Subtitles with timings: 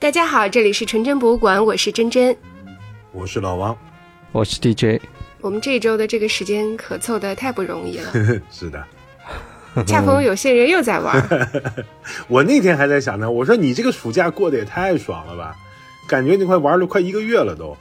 [0.00, 2.36] 大家好，这里是纯真博物馆，我是真真，
[3.12, 3.76] 我是老王，
[4.30, 5.02] 我是 DJ。
[5.40, 8.12] 我们这周的这个时间可凑的太不容易了，
[8.48, 8.84] 是的，
[9.84, 11.50] 恰逢有些人又在玩。
[12.28, 15.56] 我那天还在想呢，我说你这个暑假过得也太爽了吧，
[16.06, 17.76] 感觉你快玩了快一个月了都。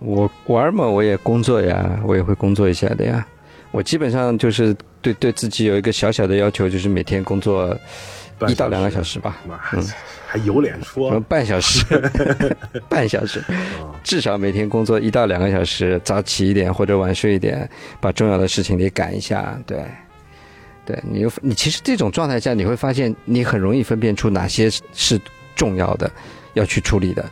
[0.00, 3.26] 我玩嘛，我也工作呀，我也会工作一下的呀。
[3.70, 7.76] 我基本上就是对对自己有一个小小的要求，就是每天工作
[8.48, 9.36] 一到两个小时吧。
[9.74, 9.86] 嗯。
[10.32, 11.18] 还有脸说？
[11.28, 11.84] 半小时，
[12.88, 13.42] 半小时，
[14.04, 17.68] 至少每天工作一到两个小时，早起一点或者晚睡一点，
[18.00, 19.60] 把重要的事情得赶一下。
[19.66, 19.84] 对，
[20.86, 25.20] 对你，你其实这种状态下，你会发现你很容易分辨出哪些是
[25.56, 26.08] 重要的，
[26.54, 27.28] 要去处理的，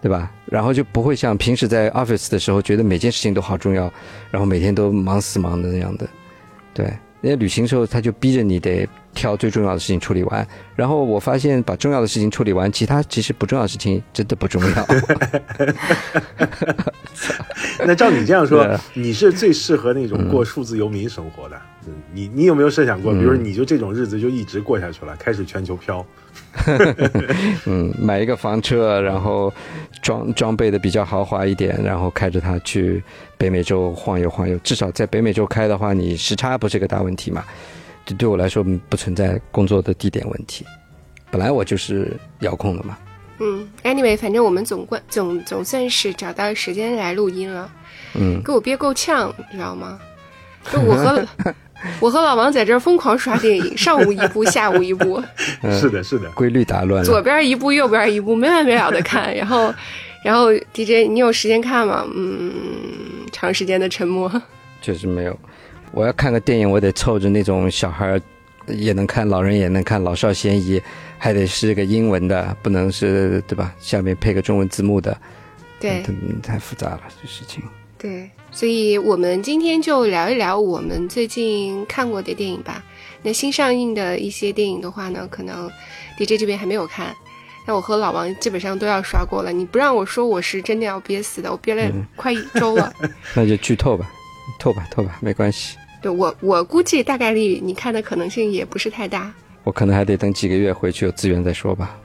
[0.00, 0.30] 对吧？
[0.46, 3.92] 然后就不会像平时在 office 的时候，觉得每件事情都好重要，
[4.30, 6.06] 然后每天都忙死忙的那样的。
[6.72, 6.86] 对，
[7.22, 8.88] 因为旅行时候他就逼着你得。
[9.14, 10.46] 挑最重要的事情处理完，
[10.76, 14.86] 然后我发现把重要的事情处理完，其他其实不重要的事情真的不重要。
[17.84, 21.60] 那照你这样说，你是最适合那种过数字游民生活的。
[22.12, 26.04] 你你有没有设想过，比如你就这种日子就一直过下去了，开始全球飘？
[27.66, 29.52] 嗯，买一个房车，然后
[30.02, 33.02] 装装备的比较豪华一点，然后开着它去
[33.38, 34.56] 北美洲晃悠晃悠。
[34.58, 37.44] 至少在北美洲开的话，你时差不是个大问题嘛。
[38.10, 40.66] 这对我来说不存在工作的地点问题，
[41.30, 42.98] 本来我就是遥控的嘛。
[43.38, 47.70] 嗯，anyway，反正我们总关总总算是找到时间来录音了。
[48.14, 49.96] 嗯，给我憋够呛，你知道吗？
[50.72, 51.24] 就我和
[52.00, 55.22] 我和老王在这儿疯狂刷电影，上午一部，下午一部。
[55.70, 57.04] 是的，是的，规律打乱。
[57.04, 59.32] 左边一部，右边一部，没完没了的看。
[59.36, 59.72] 然后，
[60.24, 62.04] 然后 DJ，你有时间看吗？
[62.12, 62.50] 嗯，
[63.30, 64.28] 长时间的沉默。
[64.82, 65.38] 确实没有。
[65.92, 68.20] 我要看个电影，我得凑着那种小孩
[68.66, 70.80] 也能看，老人也能看，老少咸宜，
[71.18, 73.74] 还得是个英文的，不能是对吧？
[73.80, 75.16] 下面配个中文字幕的，
[75.80, 76.02] 对，
[76.42, 77.62] 太复杂了这事情。
[77.98, 82.82] 对，所以我们今天就聊一聊我们最近看过的电影吧。
[83.22, 85.70] 那新上映的一些电影的话呢，可能
[86.16, 87.14] DJ 这边还没有看，
[87.66, 89.52] 那我和老王基本上都要刷过了。
[89.52, 92.90] 你不让我说，我是真的要憋死的，我憋了快一周了。
[93.36, 94.10] 那就剧透吧，
[94.58, 95.76] 透吧，透吧，没关系。
[96.00, 99.32] 对我，我估计大概率你看的可能性也不是太大。
[99.64, 101.98] 我可能还得等几个月回去有资源再说吧。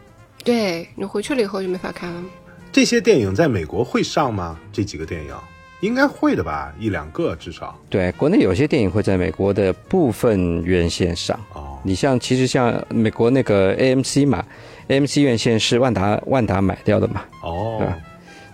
[0.43, 2.23] 对你回去了以后就没法看了。
[2.71, 4.59] 这些电影在美国会上吗？
[4.73, 5.33] 这几个电影
[5.79, 7.79] 应该会的吧，一两个至少。
[7.89, 11.39] 对，国内有些电影会在美国的部分院线上。
[11.53, 14.43] 哦，你像其实像美国那个 AMC 嘛
[14.89, 17.23] ，AMC 院线是万达万达买掉的嘛。
[17.41, 17.81] 哦，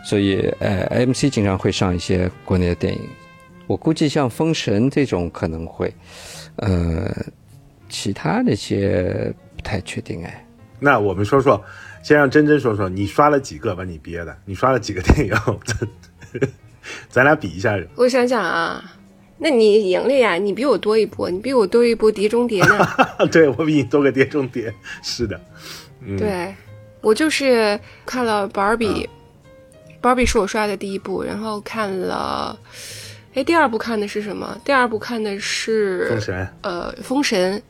[0.06, 3.02] 所以呃，AMC 经常会上一些国内的电影。
[3.72, 5.94] 我估计像《封神》这种可能会，
[6.58, 7.10] 呃，
[7.88, 10.46] 其他那些不太确定哎。
[10.78, 11.64] 那我们说说，
[12.04, 14.38] 先让真真说说，你刷了几个把你憋的？
[14.44, 15.34] 你刷了几个电影？
[17.08, 17.80] 咱俩比一下。
[17.96, 18.84] 我想想啊，
[19.38, 22.86] 那你赢了呀，你比我多一部，你比我多一部《碟中谍》呢。
[23.32, 24.70] 对，我比你多个《碟中谍》。
[25.02, 25.40] 是的，
[26.20, 26.54] 对，
[27.00, 28.88] 我就是看了《芭比》，
[30.02, 32.60] 《芭比》是我刷的第一部，然后看了。
[33.34, 34.58] 哎，第二部看的是什么？
[34.66, 36.46] 第二部看的是《封神》。
[36.62, 37.62] 呃，《封神》。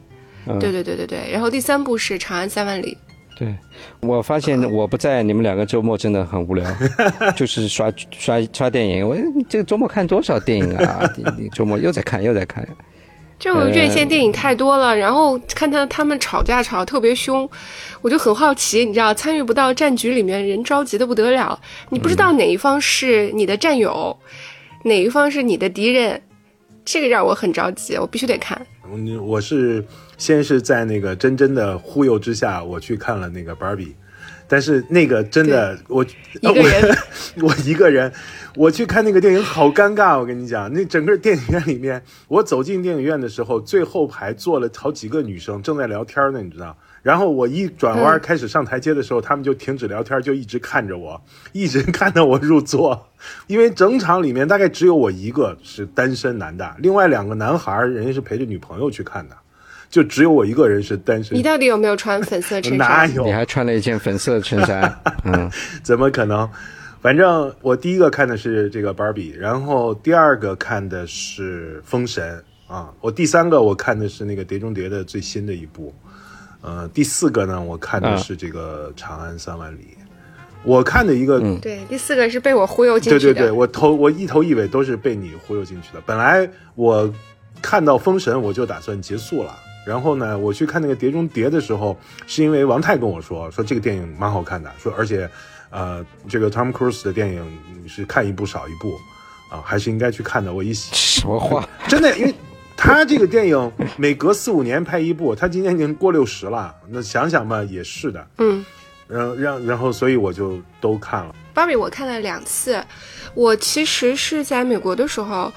[0.59, 1.31] 对对对对对。
[1.31, 2.97] 然后第三部是《长安三万里》。
[3.39, 3.55] 对，
[4.01, 6.65] 我发现我不在，你们两个周末真的很无聊，
[7.35, 9.07] 就是刷刷刷电影。
[9.07, 9.15] 我
[9.47, 11.07] 这个周末看多少电影啊？
[11.37, 12.67] 你周末又在看又在看。
[13.39, 17.49] 就院线电影太多了，然后看他他们吵架吵得特别凶，
[18.01, 21.59] 我就很好奇，你知道，参与不到战局里面，人着急的不得了。
[21.89, 24.15] 你不知道哪一方是你的战友。
[24.83, 26.21] 哪一方是你的敌人？
[26.83, 28.59] 这个让我很着急，我必须得看。
[28.89, 29.85] 我我是
[30.17, 33.95] 先是在那个真真的忽悠之下，我去看了那个芭比，
[34.47, 36.03] 但是那个真的我
[36.41, 36.97] 一个人，
[37.41, 38.11] 我一个人，
[38.55, 40.17] 我去看那个电影好尴尬。
[40.17, 46.75] 我跟你讲，那整个电影院里面，我走进电影院的时候，最后排坐了好几个女生正在聊天呢，你知道。
[47.01, 51.19] 然后我一转弯开始上台阶的时候，他们就停止聊天，就一直看着我，
[51.51, 53.07] 一直看到我入座。
[53.47, 59.35] 因为整场里面大概只有我一个是单身男的，另外两个男孩人家是陪着女朋友去看的，
[59.89, 61.37] 就只有我一个人是单身。
[61.37, 62.77] 你到底有没有穿粉色衬衫？
[62.87, 63.23] 哪有？
[63.25, 64.99] 你还穿了一件粉色衬衫？
[65.25, 65.49] 嗯，
[65.83, 66.49] 怎么可能？
[67.01, 75.91] 反正我第一个看的是这个芭比，然后第二个看的是封神啊，我第三个我看的是那个碟中谍的最新的一部。
[76.61, 79.79] 呃，第四个呢，我看的是这个《长安三万里》，
[80.63, 83.19] 我看的一个，对，第四个是被我忽悠进去的。
[83.19, 86.01] 对对对，我头我一头一尾都是被你忽悠进去的。
[86.05, 87.11] 本来我
[87.61, 89.55] 看到封神，我就打算结束了，
[89.87, 91.97] 然后呢，我去看那个《碟中谍》的时候，
[92.27, 95.27] 是因为王太跟我说，说这个电影蛮好看的，说而且，
[95.71, 98.99] 呃，这个 Tom Cruise 的电影是看一部少一部，
[99.49, 100.53] 啊，还是应该去看的。
[100.53, 101.67] 我一什么话？
[101.89, 102.35] 真的，因为
[102.83, 108.27] 他这个电影每隔四五年拍一部，他今年已经过六十了，那想想吧，也是的。
[108.39, 108.65] 嗯，
[109.07, 111.35] 然后让然后，所以我就都看了。
[111.53, 112.83] 芭比我看了两次，
[113.35, 115.53] 我其实是在美国的时候，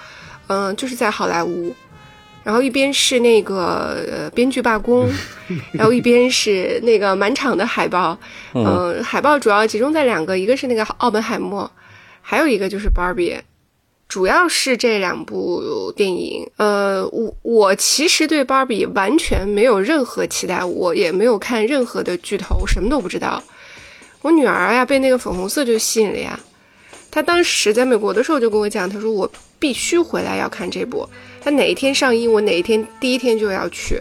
[0.48, 1.74] 嗯、就是在好莱坞。
[2.42, 5.10] 然后一边是那个呃编剧罢工，
[5.72, 8.18] 然后一边是那个满场的海报，
[8.52, 11.70] 嗯、海报主要集中在两个，一个是那个奥本海默，
[12.20, 13.34] 还有一个就是芭比，
[14.08, 16.48] 主要是这两部电影。
[16.56, 23.42] 呃，我我其实对芭比完全没有任何期待，我也没有看任何的剧透，什么都不知道。
[24.22, 26.38] 我女儿呀被那个粉红色就吸引了呀，
[27.10, 31.08] 她当时在美国的时候就跟我讲，她说我必须回来要看这部。
[31.40, 34.00] 她哪一天上映，我哪一天第一天就要去。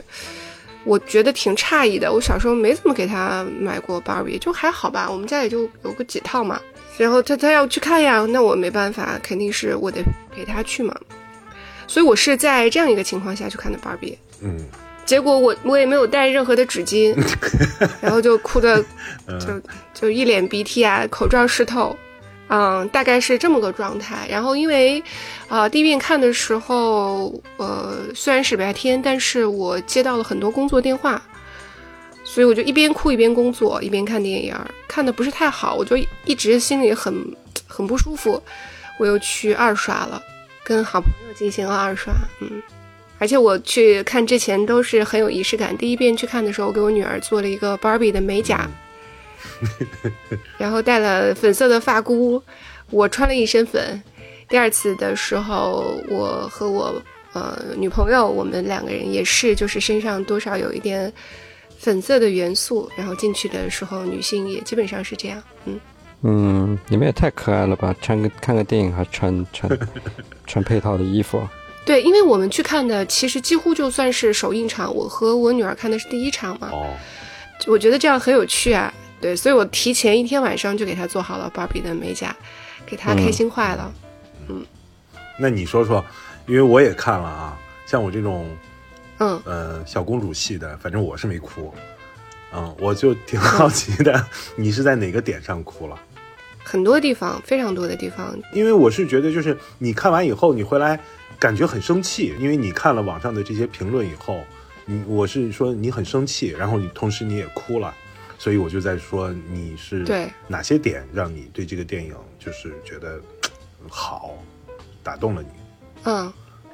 [0.85, 6.59] 我觉得挺诧异的，我小时候没怎么给她买过芭比，就还好吧，我们家也就有个几套嘛。
[6.97, 10.95] 然后他他要去看呀，那我没办法，肯定是我得陪他去嘛。
[11.87, 14.57] 所以我是在这样一个情况下去看的芭比，嗯，
[15.05, 17.15] 结果我我也没有带任何的纸巾，
[18.01, 18.83] 然后就哭的
[19.39, 19.61] 就
[19.93, 21.95] 就一脸鼻涕啊，口罩湿透。
[22.49, 24.27] 嗯，大概是这么个状态。
[24.29, 25.01] 然后因为，
[25.47, 31.19] 呃，第一遍看的时候，呃，虽然是白天，但是我接到了很多工作电话，
[32.33, 34.55] 所以我就一边哭一边工作，一边看电影，
[34.87, 35.95] 看的不是太好，我就
[36.25, 37.13] 一直心里很
[37.67, 38.41] 很不舒服。
[38.97, 40.19] 我又去二刷了，
[40.63, 42.59] 跟好朋友进行了二刷，嗯。
[43.19, 45.77] 而且我去看之前都是很有仪式感。
[45.77, 48.67] 第一遍去看的时候，我给我女儿做了一个芭比的美甲。
[50.57, 52.41] 然后戴了粉色的发箍，
[52.89, 54.01] 我穿了一身粉。
[54.49, 56.99] 第二次的时候，我和我
[57.33, 61.13] 呃女朋友，我们两个人也是，就是身上多少有一点
[61.83, 62.89] 粉色的元素。
[62.95, 65.79] 然后进去的时候，女性也基本上是这样，嗯
[66.25, 67.93] 嗯，你们也太可爱了吧！
[68.01, 69.79] 穿个看个电影还穿穿
[70.47, 71.45] 穿配套的衣服。
[71.85, 76.69] 对，因为我们去看的其实几乎就算是首映场，我和我女儿看的是第一场嘛。
[76.71, 76.93] 哦，
[77.67, 78.93] 我觉得这样很有趣啊。
[79.19, 82.33] 对，所以我提前一天晚上就给她做好了芭比的美甲，
[82.85, 83.93] 给她开心坏了。
[84.47, 84.65] 嗯，
[85.37, 86.03] 那你说说，
[86.47, 88.47] 因为我也看了啊，像我这种，
[89.19, 91.73] 嗯呃，小公主系的，反正我是没哭。
[92.55, 95.99] 嗯，我就挺好奇的， 你是在哪个点上哭了？
[96.63, 98.37] 很多地方，非常多的地方。
[98.53, 100.99] 因为我是觉得，就是你看完以后，你回来
[101.39, 104.41] 感觉很生气，因为你看了网上的这些评论以后，
[104.85, 107.93] 你我是说你很生气，然后你同时你也哭了。
[108.37, 113.19] 所以我就在说，你是对哪些点让你对这个电影就是觉得
[113.89, 114.37] 好，
[115.01, 115.47] 打动了你？
[116.03, 116.33] 嗯，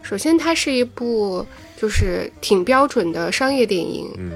[0.09, 1.45] 首先它是一部
[1.79, 4.31] 就是挺标准的商业电影，嗯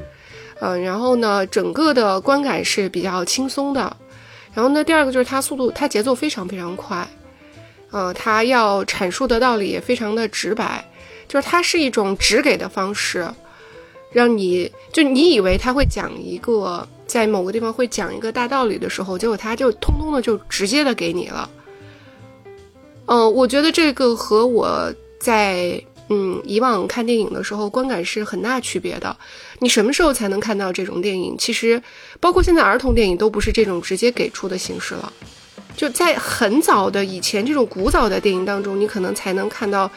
[0.60, 3.98] 嗯，然后呢，整个的观感是比较轻松的。
[4.54, 7.08] 然后呢，第二个就是它速度，它节奏非常非常快，
[7.90, 10.86] 呃，它要阐述的道理也非常的直白，
[11.28, 13.28] 就是它是一种直给的方式，
[14.12, 16.88] 让你就你以为他会讲一个。
[17.06, 21.48] 在某个地方会讲一个大道理的时候，结果他就通通的就直接的给你了。
[23.06, 24.92] 嗯，我觉得这个和我
[25.24, 29.16] 在嗯以往看电影的时候观感是很大区别的。
[29.60, 31.38] 你什么时候才能看到这种电影？
[31.38, 31.82] 其实
[32.20, 35.14] 包括现在儿童电影都不是这种直接给出的形式了。
[35.78, 39.90] 就在很早的以前这种古早的电影当中，你可能才能看到，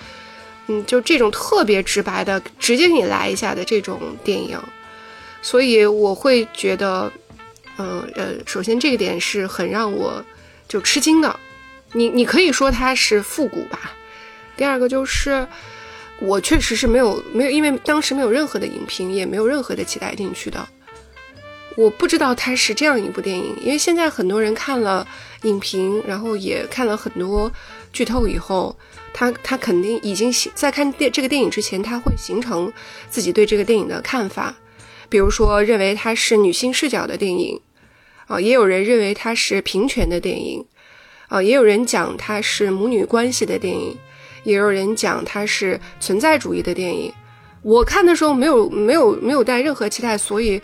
[0.68, 4.56] 嗯，就这种特别直白的直接给你来一下的这种电影。
[5.42, 7.12] 所以我会觉得，
[7.78, 10.24] 嗯呃，首先这个点是很让我
[10.68, 11.34] 就吃惊的。
[11.92, 13.92] 你你可以说它是复古吧。
[14.56, 15.46] 第二个就是
[16.20, 20.66] 我确实是没有没有，因为当时没有任何的影评，也没有任何的期待进去的。
[21.76, 25.06] 我不知道它是这样一部电影，因为现在很多人看了
[25.42, 27.52] 影评，然后也看了很多
[27.92, 28.74] 剧透以后，
[29.12, 32.72] 他他肯定已经在看电这个电影之前，他会形成
[33.10, 34.56] 自己对这个电影的看法。
[35.10, 37.60] 比如说，认为它是女性视角的电影，
[38.26, 40.64] 啊，也有人认为它是平权的电影，
[41.28, 43.96] 啊，也有人讲它是母女关系的电影，
[44.46, 47.12] 也有人讲它是存在主义的电影。
[47.62, 50.62] 我看的时候没有没有没有带任何期待，所以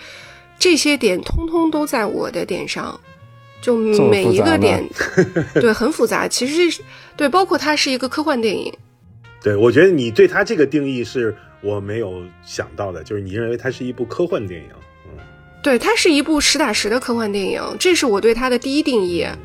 [0.58, 2.98] 这些点通通都在我的点上，
[3.60, 4.82] 就每一个点，
[5.54, 6.26] 对，很复杂。
[6.26, 6.80] 其实
[7.16, 8.72] 对，包括它是一个科幻电影。
[9.42, 11.36] 对，我觉得你对它这个定义是。
[11.64, 14.68] 我没有想到的，就是你认为它是一部科幻电影，
[15.06, 15.16] 嗯，
[15.62, 19.38] 对，它是一部实打实的科幻电影，这是我对它的第一定义，嗯，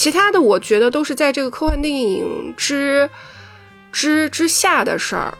[0.00, 3.06] 其他的我觉得都是在这个科幻电影之
[3.92, 5.34] 之之下的事儿，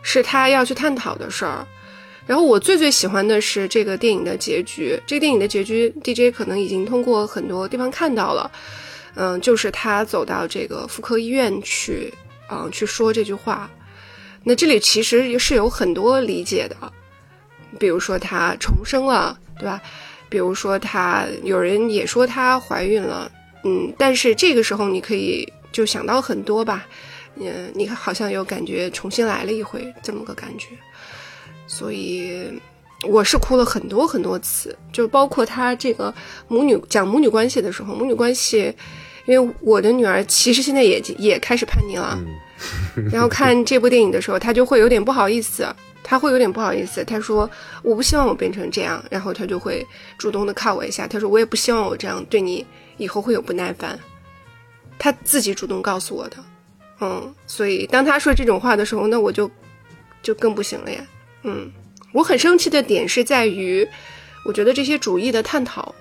[0.00, 1.66] 是他要去探讨的事儿。
[2.26, 4.98] 然后我最最喜欢的是这个电影的结局。
[5.06, 8.50] 这个电影的结局，DJ 可能已经通过很多地方看到了。
[9.14, 12.14] 嗯，就是他走到这个妇科医院去，
[12.50, 13.70] 嗯，去说这句话。
[14.42, 16.76] 那这里其实是有很多理解的，
[17.78, 19.82] 比如说她重生了，对吧？
[20.30, 23.30] 比如说她有人也说她怀孕了，
[23.64, 26.86] 嗯，但是这个时候你可以就想到很多吧，
[27.36, 30.68] 嗯，你好像又感觉重新来了一回这么个感觉，
[31.66, 32.48] 所以
[33.08, 36.12] 我是哭了很多很多次，就包括他这个
[36.48, 38.74] 母女讲母女关系的时候，母女关系，
[39.26, 42.18] 因为我的女儿其实现在也也开始叛逆了。
[43.10, 45.66] 然后看这部电影的时候，她就会有点不好意思，
[46.02, 47.02] 他会有点不好意思。
[47.04, 47.48] 他说
[47.82, 49.86] ：“我不希望我变成这样。”然后他就会
[50.18, 51.06] 主动的靠我一下。
[51.06, 52.66] 他说：“我也不希望我这样对你
[53.00, 53.98] 以后会有不耐烦。”
[54.96, 56.36] 他自己主动告诉我的，
[57.00, 57.34] 嗯。
[57.46, 59.50] 所以当他说这种话的时候，那我就
[60.22, 61.04] 就更不行了呀。
[61.42, 61.72] 嗯，
[62.12, 63.88] 我很生气的点是在于，
[64.44, 65.94] 我觉得这些主义的探讨，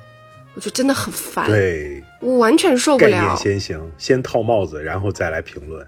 [0.54, 1.48] 我就真的很烦。
[1.48, 3.12] 对，我完全受不了。
[3.12, 5.88] 概念先行，先套帽子，然后再来评论。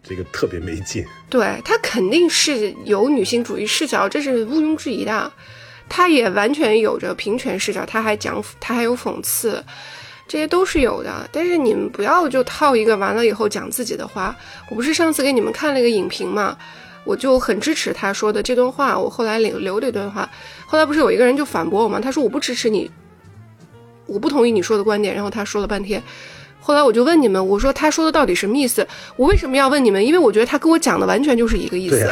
[0.00, 5.30] 这个特别没劲，对他肯定是有女性主义视角，这是毋庸置疑的。
[5.86, 9.62] 他也完全有着平权视角，他还讲，他还有讽刺，
[10.28, 11.28] 这些都是有的。
[11.32, 14.36] 但是你们不要就套一个完了以后讲自己的话。
[14.70, 16.56] 我不是上次给你们看了一个影评嘛，
[17.04, 18.96] 我就很支持他说的这段话。
[18.96, 20.28] 我后来留留了一段话，
[20.66, 21.98] 后来不是有一个人就反驳我吗？
[21.98, 22.90] 他说我不支持你，
[24.06, 25.14] 我不同意你说的观点。
[25.14, 26.02] 然后他说了半天。
[26.60, 28.86] 后来我就问你们，我说他说的到底什么意思？
[29.16, 30.04] 我为什么要问你们？
[30.04, 32.06] 因为我觉得他跟我讲的完全就是一个意思。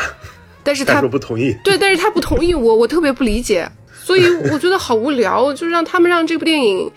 [0.63, 1.55] 但是他说不同意。
[1.63, 3.71] 对，但是他不同意我，我特别不理解，
[4.03, 6.91] 所以我觉得好无聊，就让他们让这部电影，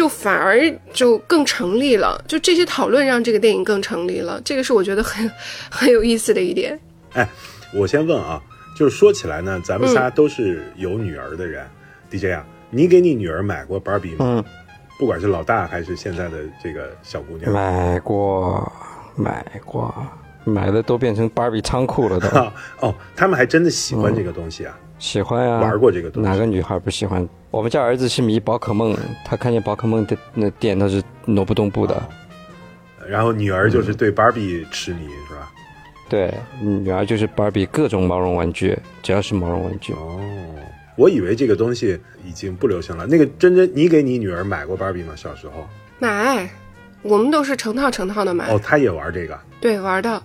[0.00, 0.58] 就反而
[0.94, 5.30] 就更成立了，就这些讨论让这个电影更成立了，这个是我觉得很
[5.70, 6.80] 很有意思的一点。
[7.12, 7.28] 哎，
[7.74, 8.40] 我先问啊，
[8.74, 11.66] 就是说起来呢，咱们仨都是有女儿的人
[12.10, 14.42] ，DJ 啊，你给你女儿买过芭比吗？
[14.98, 18.72] 不管是老大还是现在的这个小姑娘，买过，
[19.16, 19.94] 买过，
[20.44, 22.26] 买的都变成芭比仓库了都。
[22.88, 24.74] 哦，他们还真的喜欢这个东西啊？
[25.00, 26.28] 喜欢呀，玩过这个东西。
[26.28, 27.26] 哪个女孩不喜欢？
[27.50, 32.00] 我们家儿子是迷宝可梦，他看见宝可梦的那店都是挪不动步的。
[33.08, 35.50] 然后女儿就是对芭比痴迷，是吧？
[36.08, 39.92] 对，女儿就是芭比各种毛绒玩具，只要是毛绒玩具。
[39.94, 40.20] 哦。
[40.96, 43.06] 我以为这个东西已经不流行了。
[43.06, 45.14] 那个真真，你给你女儿买过芭比吗？
[45.16, 45.66] 小时候
[45.98, 46.48] 买，
[47.00, 48.52] 我们都是成套成套的买。
[48.52, 49.38] 哦，她也玩这个？
[49.60, 50.22] 对，玩的。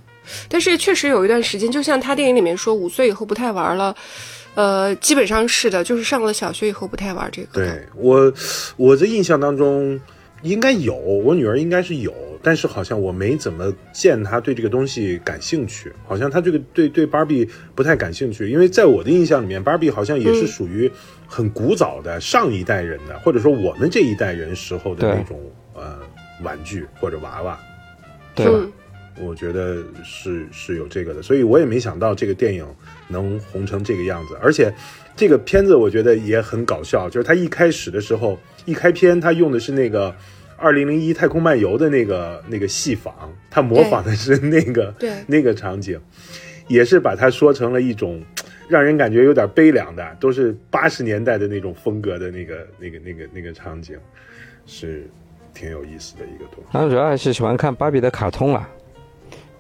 [0.50, 3.96] 但是确实有一段时间，就像他电影里面说，五岁以后不太玩了。
[4.56, 7.48] 呃，基本上是的，就是上了小学以后不太玩这个。
[7.54, 8.34] 对我，
[8.78, 10.00] 我的印象当中。
[10.42, 20.92] 应该有，我女儿应该是有，但是好像我没怎么见她对这个东西感兴趣，好像她这个对对芭比不太感兴趣，因为在我的印象里面，芭比好像也是属于
[21.28, 25.40] 很古早的上一代人的，或者说我们这一代人时候的那种
[25.74, 25.98] 呃
[26.44, 27.58] 玩具或者娃娃，
[28.36, 28.68] 对吧？
[29.19, 32.65] 我觉得是是有这个的，所以我也没想到这个电影
[33.07, 34.74] 能红成这个样子，而且
[35.15, 40.15] 这个片子我觉得也很搞笑，就是他一开始的时候一开篇他用的是那个。
[40.57, 43.12] 二零零一太空漫游的那个那个戏仿，
[43.50, 46.00] 他模仿的是那个对 那个场景，
[46.69, 48.24] 也是把它说成了一种
[48.69, 53.98] 让人感觉有点悲凉的，都是八十年代的那种风格的那个那个那个那个场景，
[54.65, 55.05] 是
[55.53, 56.69] 挺有意思的一个东西。
[56.72, 58.65] 他主要还是喜欢看芭比的卡通啦，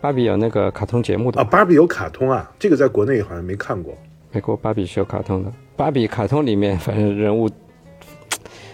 [0.01, 3.95] 芭比有那个卡通节目的啊，芭比有卡通啊，这个在国内好像没看过。
[4.31, 7.49] 美国芭比是有卡通的，芭比卡通里面反正人物。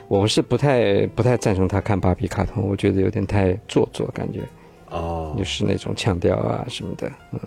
[0.10, 4.42] 我是不太不太赞成他看芭比卡通，我觉得有点太做作，感觉，
[4.90, 7.40] 哦，就是那种腔调啊什么的，嗯，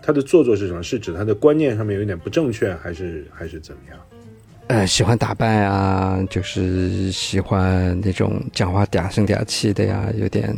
[0.00, 0.80] 他的做作是什么？
[0.80, 3.98] 是指他的观念上面有点不正确，还是还是怎么样？
[4.68, 10.56] 呃，喜欢打扮啊，就是喜欢那种讲话嗲声嗲气的呀，有点，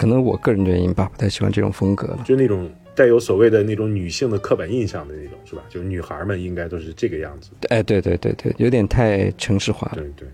[0.00, 5.60] 可能我个人原因吧，不太喜欢这种风格，就那种带有所谓的那种女性的刻板印象的那种，是吧？
[5.68, 7.50] 就是女孩们应该都是这个样子。
[7.68, 9.96] 哎，对对对对，有点太城市化了。
[9.96, 10.28] 对对。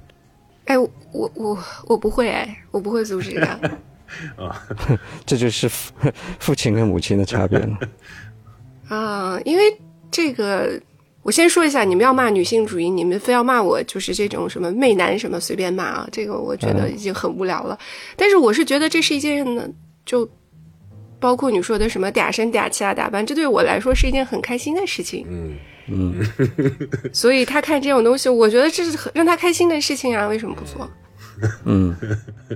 [0.67, 0.89] 哎，我
[1.35, 1.59] 我
[1.89, 3.47] 我不会哎，我不会阻止的。
[4.39, 4.65] 啊，
[5.27, 5.93] 这就是父
[6.39, 7.79] 父亲跟母亲的差别了。
[8.87, 9.77] 啊，因为
[10.13, 10.81] 这个，
[11.27, 17.77] 我先说一下，你们要骂女性主义，你们非要骂我，就是这种什么媚男什么随便骂啊，这个我觉得已经很无聊了。
[18.15, 19.69] 但是我是觉得这是一件呢，
[20.05, 20.31] 就
[21.19, 25.27] 包括你说的什么嗲声嗲气啊打扮，这对我来说是一件很开心的事情。
[25.29, 25.57] 嗯。
[25.89, 26.15] 嗯，
[27.13, 30.89] 所以他看这种东西，我觉得这是让他开心的事情啊，为什么不做？
[31.65, 31.95] 嗯，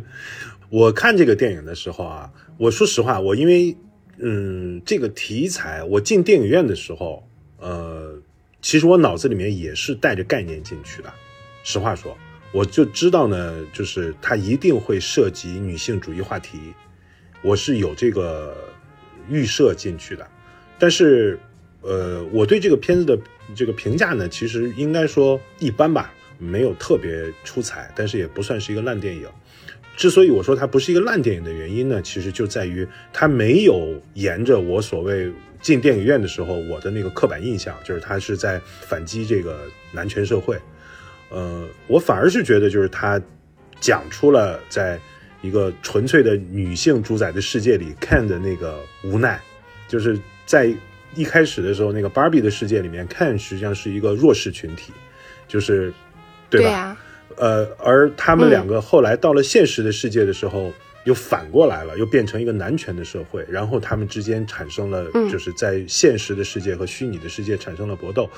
[0.70, 3.76] 我看这个电影的时候啊，我说实话，我因为
[4.18, 7.22] 嗯，这个题材，我进电影院的时候，
[7.58, 8.19] 呃，
[8.62, 11.12] 其实我脑子里面也是带着概念进去的。
[11.62, 12.16] 实话说，
[12.52, 16.58] 我就知道呢，就是它一定会涉及女性主义话题，
[17.42, 18.56] 我是有这个
[19.28, 20.26] 预设进去的。
[20.78, 21.38] 但是，
[21.82, 23.18] 呃，我对这个片子的
[23.54, 29.28] 这个评价呢，其实应该说一般吧，没有特别出彩，但是也不算是一个烂电影。
[29.96, 39.60] 之所以我说它不是一个烂电影的原因呢，其实就在于它没有沿着我所谓进电影院的时候我的那个刻板印象，就是他是在反击这个
[39.92, 40.58] 男权社会。
[41.28, 43.20] 呃，我反而是觉得，就是他
[43.80, 44.98] 讲出了在
[45.42, 49.40] 一个纯粹的女性主宰的世界里看的那个无奈，
[49.86, 50.74] 就是在
[51.14, 54.92] 一开始的时候，那个芭比的世界里面看实际上是一个弱势群体，
[55.46, 55.92] 就是
[56.48, 56.96] 对吧？
[57.36, 60.72] 呃，而他们两个后来到了现实的世界的时候，
[61.10, 68.30] 又反过来了，又变成一个男权的社会，然后他们之间产生了，就是在现实的世界和虚拟的世界产生了搏斗，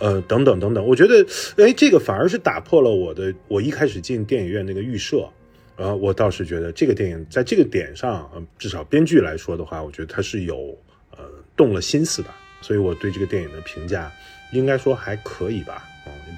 [0.00, 0.84] 呃，等等等等。
[0.84, 1.24] 我觉得，
[1.58, 5.28] 哎，这个反而是打破了我的我一开始进电影院那个预设，
[5.76, 8.28] 呃，我倒是觉得这个电影在这个点上，
[8.58, 10.76] 至少编剧来说的话，我觉得他是有
[11.16, 11.24] 呃
[11.56, 12.28] 动了心思的，
[12.60, 14.10] 所以我对这个电影的评价
[14.52, 15.84] 应该说还可以吧。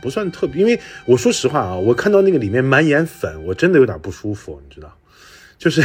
[0.02, 4.94] 不算特别，因为我说实话啊，我看到那个里面满眼粉，我真的有点不舒服，你知道，
[5.58, 5.82] 就是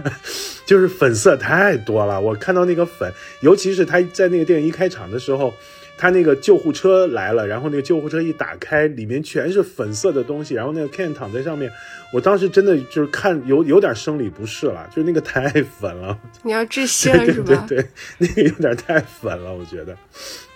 [0.66, 2.20] 就是粉色太多了。
[2.20, 5.52] 我看到那个粉，尤其是他在那个电影一开场的时候，
[5.98, 11.70] 他那个救护车来了，然后那个救护车一打开，里面全是粉色的东西，然后那个 Ken 躺在上面，
[12.12, 16.18] 我当时真的就是看有有点生理不适了，就是那个太粉了。
[16.42, 17.66] 你要窒息了是吧？
[17.68, 17.88] 对对对，
[18.18, 19.96] 那个有点太粉了，我觉得，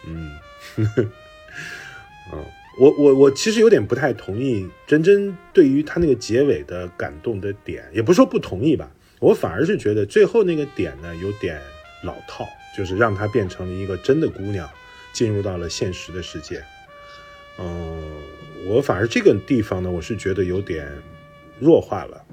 [0.06, 0.30] 嗯，
[2.32, 2.44] 嗯。
[2.76, 8.90] 我我我其实有点不太同意真真对于他那个结尾的感动的点，也不是说不同意吧，
[9.20, 11.60] 我反而是觉得最后那个点呢有点
[12.02, 14.68] 老套，就是让她变成了一个真的姑娘，
[15.12, 16.62] 进入到了现实的世界。
[17.58, 18.02] 嗯，
[18.66, 20.88] 我反而这个地方呢，我是觉得有点
[21.60, 22.24] 弱化了。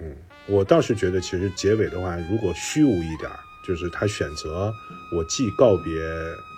[0.00, 0.14] 嗯，
[0.46, 3.30] 我倒是觉得其实结尾的话，如果虚无一点。
[3.66, 4.72] 就是他选择
[5.10, 5.94] 我既告别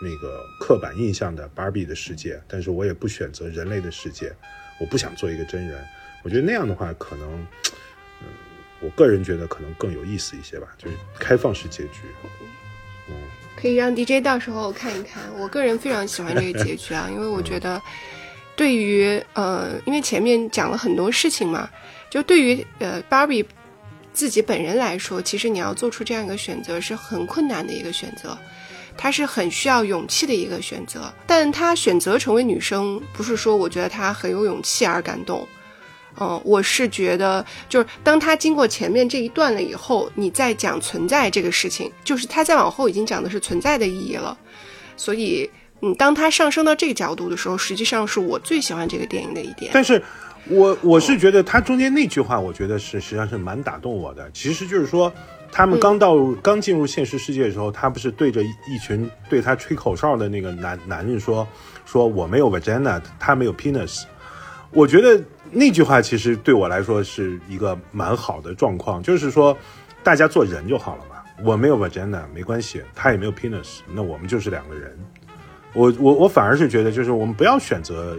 [0.02, 4.30] 那个刻板印象的芭比的世界，但是我也不选择人类的世界，
[4.78, 5.82] 我不想做一个真人。
[6.22, 7.46] 我觉得那样的话，可能，
[8.20, 8.26] 嗯，
[8.80, 12.00] 我个人觉得可能更有意思一些吧，就是开放式结局。
[13.08, 13.14] 嗯，
[13.56, 15.22] 可以让 DJ 到时候看一看。
[15.38, 17.80] 我个人非常喜欢这个结局啊， 因为我觉得，
[18.54, 21.70] 对于呃，因为前面讲了很多事情嘛，
[22.10, 23.46] 就对于呃芭比。
[24.18, 28.36] 自己本人来说，其实你要做出这样一个选择是很困难的一个选择，
[28.96, 31.02] 他是很需要勇气的一个选择。
[31.24, 35.46] 但他选择成为女生，不是说我觉得他很有勇气而感动，
[36.18, 44.36] 嗯，我是觉得就是当他经过前面这一段了以后，你再讲存在这个事情，就是他再往后已经讲的是存在的意义了。
[44.96, 45.48] 所以，
[45.80, 49.70] 嗯，当他上升到这个角度的时候，实际上是我最喜欢这个电影的一点。
[49.72, 50.02] 但是。
[50.50, 54.30] 我我是觉得他中间那句话，我觉得是实际上是蛮打动我的。
[54.32, 55.12] 其实就是说，
[55.52, 61.46] 他们刚到刚进入现实世界的时候，他不是对着一群对他吹口哨的那个男男人说
[61.84, 64.04] ：“说我没有 vagina，他没有 penis。”
[64.72, 69.56] 我觉得那句话其实对我来说是一个蛮好的状况，就是说
[70.02, 71.16] 大家做人就好了嘛。
[71.44, 74.98] 我没有 vagina 没关系，他也没有 penis，那我们就是两个人。
[75.74, 78.16] 我我我反而是觉得，就是我们不要选择。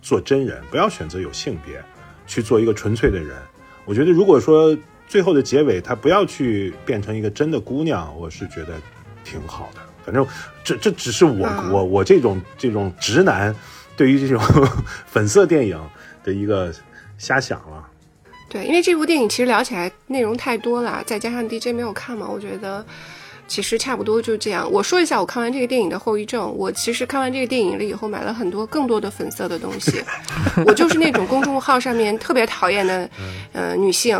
[0.00, 1.82] 做真人，不要选择有性别，
[2.26, 3.36] 去做一个纯粹的人。
[3.84, 4.76] 我觉得，如果说
[5.08, 8.80] 最后的结尾他不要去变成一个真的姑娘，我是觉得
[9.24, 9.80] 挺好的。
[10.04, 10.26] 反正
[10.64, 13.54] 这这只是我我我这种这种直男
[13.96, 14.42] 对于这种
[15.06, 15.80] 粉色电影
[16.24, 16.72] 的一个
[17.18, 17.86] 瞎想了。
[18.48, 22.84] 对，因为这部电影其实聊起来内容太多了，再加上 DJ 没有看嘛，我觉得。
[23.50, 24.70] 其实差不多就这样。
[24.70, 26.54] 我说一下我看完这个电影的后遗症。
[26.56, 30.00] 我其实看完这个电影了以后，买了很多更多的粉色的东西。
[30.64, 33.10] 我就是那种公众号上面特别讨厌的，
[33.52, 34.16] 呃，女性。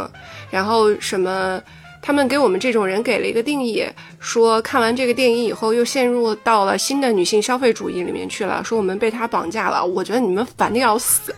[0.51, 1.63] 然后什么，
[2.03, 3.87] 他们给我们这种人给了一个定义，
[4.19, 9.87] 说看完这个电影以后又陷入到了新的女性消费主义里面去了，说我们被他绑架了。
[9.87, 11.33] 我觉得你们烦的要死。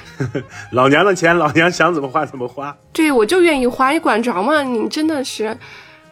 [0.72, 2.74] 老娘的钱，老娘想怎么花怎么花。
[2.90, 4.62] 对，我就愿意花，你管着吗？
[4.62, 5.54] 你真的是。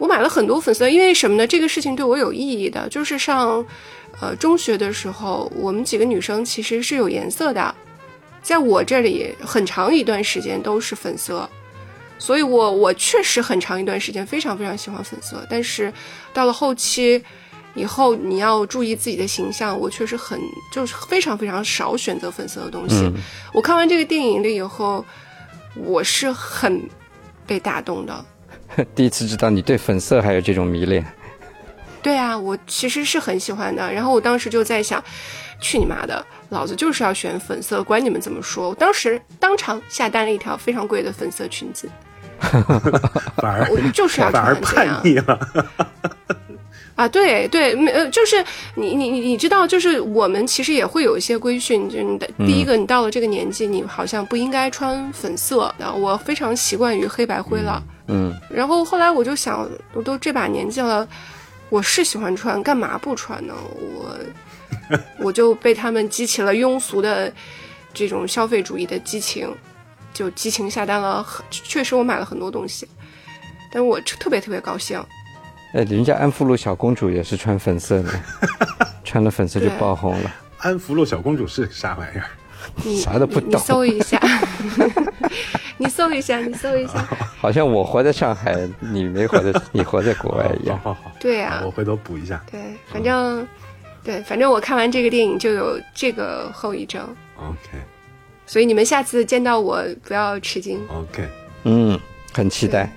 [0.01, 1.47] 我买了很多粉色，因为什么呢？
[1.47, 3.63] 这个事情对我有意义的，就是上，
[4.19, 7.75] 呃，中学的时候，我们几个女生其实是有颜色的，
[8.43, 11.47] 在我这里很长一段时间都是粉色，
[12.19, 15.93] 所以我我确实很长一段时间非常非常喜欢粉色，但是
[16.33, 17.23] 到了后期
[17.75, 20.41] 以后，你要注意自己的形象，我确实很
[20.73, 23.13] 就是非常非常少选择粉色的东西。
[23.53, 25.05] 我看完这个电影了以后，
[25.77, 26.81] 我是很
[27.47, 28.25] 被打动的。
[28.95, 31.05] 第一次知道你对粉色还有这种迷恋。
[32.03, 33.93] 对啊，我其实是很喜欢的。
[33.93, 35.03] 然后我当时就在想，
[35.61, 38.71] 去你妈的，老子就是要选粉色，管你们怎么说。
[38.71, 41.91] 我当时当场下单了一条非常贵的粉色裙子，
[43.37, 45.39] 反而我就是要反而穿这样叛逆了。
[46.97, 55.91] 啊，对对，没呃，就是你你你你知道，就是我们其实也会有一些规训，就是你的第一个，你到了这个年纪，你好像不应该穿粉色的。
[55.91, 58.00] 我非常习惯于黑白灰了，嗯，
[58.51, 61.07] 然后后来我就想，我都这把年纪了，
[61.69, 63.55] 我是喜欢穿，干嘛不穿呢？
[63.79, 64.17] 我
[65.19, 67.33] 我就被他们激起了庸俗的
[67.93, 69.53] 这种消费主义的激情，
[70.13, 72.89] 就激情下单了很，确实我买了很多东西，
[73.73, 75.03] 但我特别特别高兴。
[75.73, 78.11] 哎，人家安福路小公主也是穿粉色的，
[79.05, 80.35] 穿了粉色就爆红了。
[80.59, 82.27] 安福路小公主是啥玩意儿？
[83.01, 84.21] 啥都不懂你搜一下，
[85.81, 87.03] 你搜一下，你搜一下。
[87.41, 90.79] 好像我活在上海，你没活在， 你活在国外一样。
[90.81, 92.45] 好好好，对啊我，回头补一下。
[92.51, 92.61] 对，
[92.93, 93.49] 反正
[94.05, 97.03] 对，反正我看完这个电影就有这个后遗症
[97.37, 97.79] ，OK
[98.47, 100.79] 所以你们下次见到我不要吃惊。
[100.89, 101.27] OK，
[101.65, 101.99] 嗯，
[102.31, 102.93] 很期待。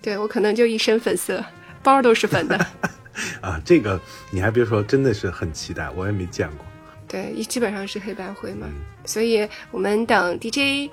[0.00, 1.44] 对我可能就一身粉色，
[1.82, 2.56] 包都是粉的。
[3.42, 6.64] 啊，这个你还别说，真的是很期待，我也没见过。
[7.08, 10.88] 对，基本上是黑白灰嘛，嗯所以我们等 DJ，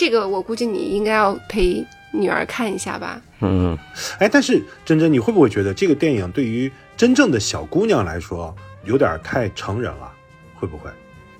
[0.00, 3.20] 这个我估计你应该要陪女儿看一下吧。
[3.40, 3.76] 嗯，
[4.18, 10.10] 哎，但是珍珍，你会不会觉得这个电影对于真正的小姑娘来说有点太成人了？
[10.58, 10.88] 会不会？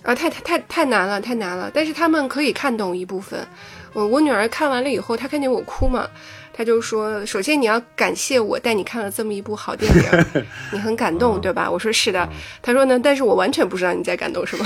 [0.03, 1.71] 啊，太太太太难了，太难了。
[1.73, 3.49] 但是他们可以看懂一部分。
[3.95, 6.07] 我我女儿看完了以后，她看见我哭嘛，
[6.53, 12.29] 她就说：“首先你要感谢我带你看了这么一部好电影， 你很感动，对吧？”我说：“是的。”
[12.61, 14.65] 他说呢，但是我完全不知道你在感动什么，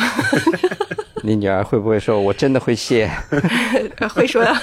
[1.22, 3.10] 你女儿会不会说我真的会谢？
[4.12, 4.54] 会说的。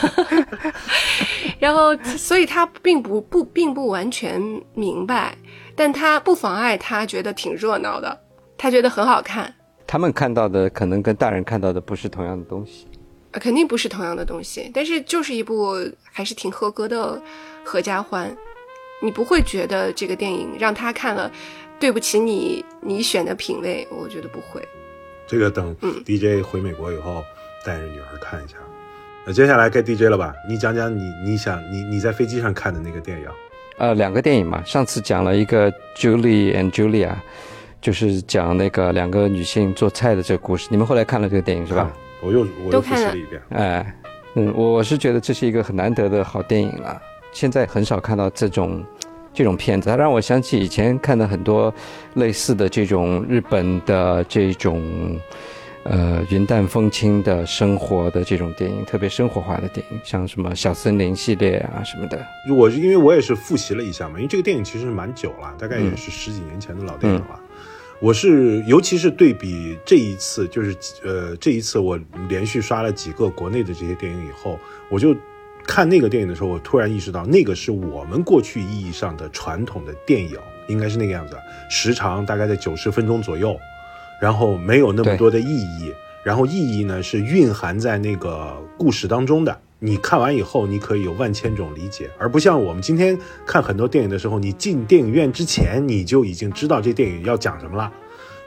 [1.59, 4.41] 然后，所以她并不不并不完全
[4.73, 5.35] 明白，
[5.75, 8.19] 但她不妨碍她觉得挺热闹的，
[8.57, 9.53] 她觉得很好看。
[9.87, 12.87] 他们看到的可能跟大人看到的不是同样的东西。
[13.31, 15.75] 呃肯定不是同样的东西，但是就是一部
[16.11, 17.21] 还是挺合格的
[17.63, 18.35] 合家欢。
[19.03, 21.31] 你不会觉得这个电影让他看了，
[21.79, 24.61] 对不起你你选的品味，我觉得不会。
[25.25, 27.23] 这个等嗯 DJ 回美国以后，
[27.65, 28.57] 带着女儿看一下。
[29.25, 30.33] 那接下来该 DJ 了吧？
[30.47, 33.27] 你讲讲你你想你你在飞机上看的那个电影。
[33.77, 37.15] 呃，两个电影嘛，上次讲了一个 Julie and Julia，
[37.81, 40.67] 就是讲那个两个女性做菜的这个故事。
[40.69, 41.91] 你们后来看了这个电影是吧？
[42.21, 43.41] 我又我又复习了一遍。
[43.49, 43.95] 哎，
[44.35, 47.01] 嗯，我我是觉得这是一个很难得的好电影了。
[47.31, 48.83] 现在很少看到这种
[49.33, 51.73] 这种片子，它让我想起以前看的很多
[52.15, 55.19] 类似的这种日本的这种
[55.83, 62.19] 呃云淡风轻的生活的这种电影，特别生活化的电影，像什么小森林系列啊什么的。
[62.53, 67.39] 我是因为我也是复习了一下嘛，因为这个电影其实蛮久了，大概也是十几年前的老电影了。
[68.01, 74.59] 我是尤其是对比这一次，就是呃这一次我连续刷了几个国内的这些电影以后，
[74.89, 75.15] 我就
[75.63, 80.35] 看那个电影的时候，我突然意识到，那个是我们过去意义上的传统的电影，
[80.67, 81.37] 应该是那个样子，
[81.69, 83.55] 时长大概在九十分钟左右，
[84.19, 89.61] 然后没有那么多的意义，然后意义呢是蕴含在那个故事当中的。
[89.83, 93.17] 你看完以后，你可以有万千种理解，而不像我们今天
[93.47, 97.91] 看很多电影的时候，你进电影院之前你就已经知道这电影要讲什么了，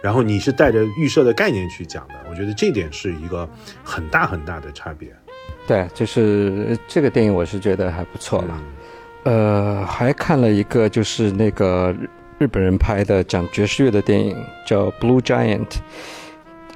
[0.00, 2.14] 然后你是带着预设的概念去讲的。
[2.30, 3.48] 我觉得这点是一个
[3.82, 5.08] 很大很大的差别。
[5.66, 8.62] 对，就是这个电影，我是觉得还不错了。
[9.24, 15.66] 呃，还看了一个就是那个日日本人拍的讲爵士乐的电影，叫《Blue Giant》。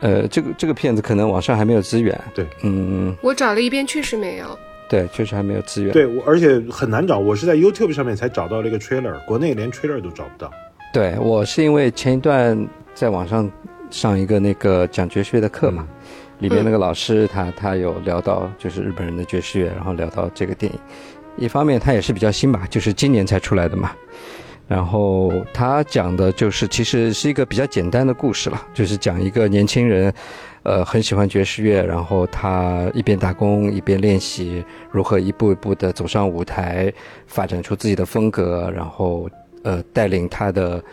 [0.01, 2.19] 呃，这个这个片子可能网上还没有资源。
[2.35, 4.59] 对，嗯，我找了一遍，确实没有。
[4.89, 5.93] 对，确实还没有资源。
[5.93, 10.51] 对，我而且很难找，我是在 YouTube 上面才找到了一个 trailer，国内连 trailer 都找不到。
[10.93, 13.51] 对我是因为前一段在网上
[13.91, 15.87] 上一个那个讲爵士乐的课嘛，
[16.39, 20.79] 里面那个老师他他有聊到就是日本人的爵士乐，然后聊到这个电影。
[21.37, 23.93] 一方面它也是比较新吧，就是今年才出来的嘛。
[24.69, 30.13] 然后他讲的就是其实是一个比较简单的故事了，就是讲一个年轻人，
[30.63, 36.93] 呃，很喜欢爵士乐，然后他一边打工一边练习，如何一步一步的走上舞台，
[37.27, 39.27] 发展出自己的风格，然后
[39.63, 40.85] 呃带领他的，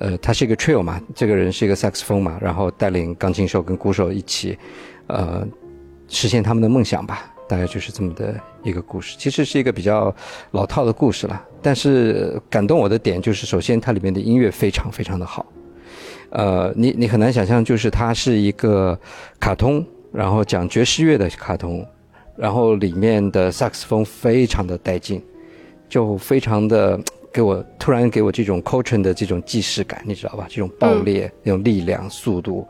[0.00, 4.58] 呃，他是一个 trio 嘛，这个人是一个萨克斯风嘛，然后带领钢琴手跟鼓手一起，
[5.06, 5.46] 呃，
[6.08, 7.29] 实现他们的梦想吧。
[7.50, 8.32] 大概就是这么的
[8.62, 10.14] 一个故事，其实是一个比较
[10.52, 11.44] 老套的故事了。
[11.60, 15.44] 但是感动我的点就是，首先它里面的音乐非常非常的好，
[16.30, 18.96] 呃，你你很难想象，就是它是一个
[19.40, 21.84] 卡通，然后讲爵士乐的卡通，
[22.36, 25.20] 然后里面的萨克斯风非常的带劲，
[25.88, 27.00] 就非常的
[27.32, 30.46] 给我突然给我这种 Coltrane 的这种既视感，你知道吧？
[30.48, 32.64] 这种爆裂、那种力量、速度，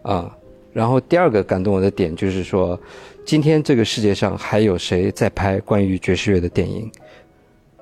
[0.00, 0.34] 啊。
[0.72, 2.76] 然后第二个感动我的点就是说，
[3.24, 6.90] 今天这个世界上还有谁在拍关于爵士乐的电影，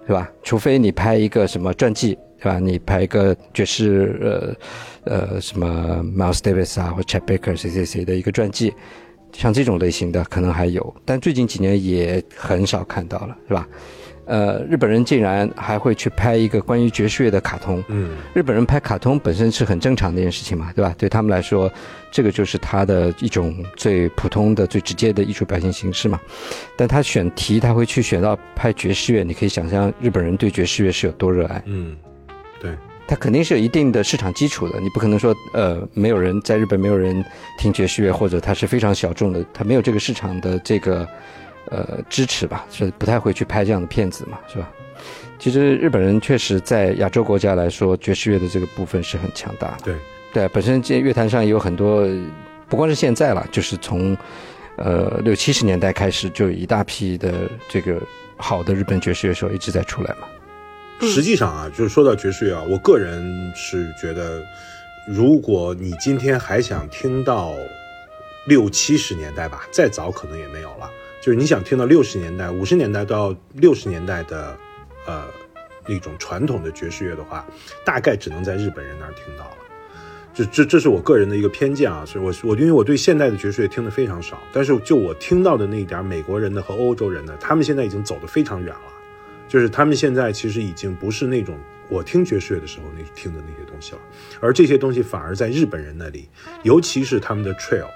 [0.07, 0.31] 是吧？
[0.45, 2.61] 除非你拍一个什么传记，对吧？
[2.61, 4.57] 你拍一个爵士
[5.05, 8.73] 呃呃什么 Miles Davis 啊或 Chet Baker 谁谁谁的一个传记。
[9.33, 13.69] 像这种类型的可能还有，但最近几年也很少看到了，是吧？
[14.25, 17.83] 呃，日本人竟然还会去拍一个关于爵士乐的卡通。
[17.89, 20.95] 嗯，日本人拍卡通本身是很正常的一件事情嘛，对吧？
[20.97, 21.71] 对他们来说，
[22.11, 26.21] 这个就是他的一种最普通的、最直接的艺术表现形式嘛。
[26.77, 31.63] 但他选题，他会去选到拍爵士乐，你可以想象日本人对爵士乐是有多热爱。
[31.67, 31.97] 嗯，
[32.61, 32.71] 对。
[33.05, 37.23] 他肯定是有一定的市场基础的，你不可能说，呃，没有人在日本没有人
[37.59, 41.07] 听爵士乐，或者他是非常小众的，他没有这个市场的这个，
[41.71, 44.71] 呃，支持吧，是不太会去拍这样的片子嘛，是吧？
[45.39, 49.79] 其实日本人确实在亚洲国家来说，爵士乐的这个部分是很强大的。
[49.85, 49.95] 对，
[50.33, 52.07] 对，本身这乐坛上也有很多，
[52.69, 54.17] 不光是现在了，就是从，
[54.77, 58.01] 呃，六七十年代开始，就有一大批的这个
[58.37, 60.29] 好的日本爵士乐手一直在出来嘛。
[61.01, 64.41] 实际上啊，就是说到爵士乐啊，我个人是觉得，
[65.09, 67.57] 如果你今天还想听到
[68.47, 70.89] 六七十年代吧，再早可能也没有了。
[71.23, 74.59] 就是你想听到六十年代、五十年代到六十年代的，
[75.07, 75.25] 呃，
[75.87, 77.47] 那种传统的爵士乐的话，
[77.85, 79.57] 大概只能在日本人那儿听到了。
[80.35, 88.81] 这这这是我个人的一个偏见啊，所以我我因为我对现代的爵士乐听的非常少，但是就我听到的那一点美国人的和欧洲人的，他们现在已经走得非常远了。
[89.47, 91.57] 就是他们现在其实已经不是那种
[91.89, 93.99] 我听爵士乐的时候那听的那些东西了，
[94.41, 96.29] 而这些东西反而在日本人那里，
[96.63, 97.87] 尤其是他们的 trail，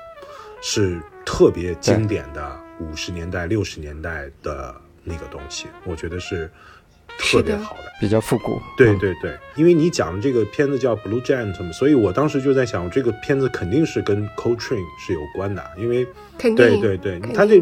[0.60, 6.50] 是特别经典的五十年代六十年代的那个东西，我觉得是。
[7.18, 8.60] 特别好的，比较复古。
[8.76, 17.54] 对对对，因为你讲的这个片子叫《Blue Giant》嘛，所以我当时就在想，这个片子肯定是跟 Coltrane 是有关的，因为对对对，他这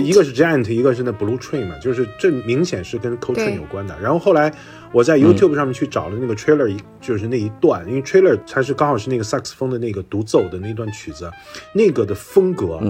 [0.00, 3.94] 一个是 Giant，一个是那 Blue Train 嘛，就是这明显是跟 Coltrane 有关的。
[4.00, 4.50] 然后后来
[4.90, 11.30] 我在 YouTube 上面去找了那个 trailer，就是那一段，因为 trailer 它是刚好是那个萨克斯风的那个独奏的那段曲子，
[11.74, 12.80] 那个的风格。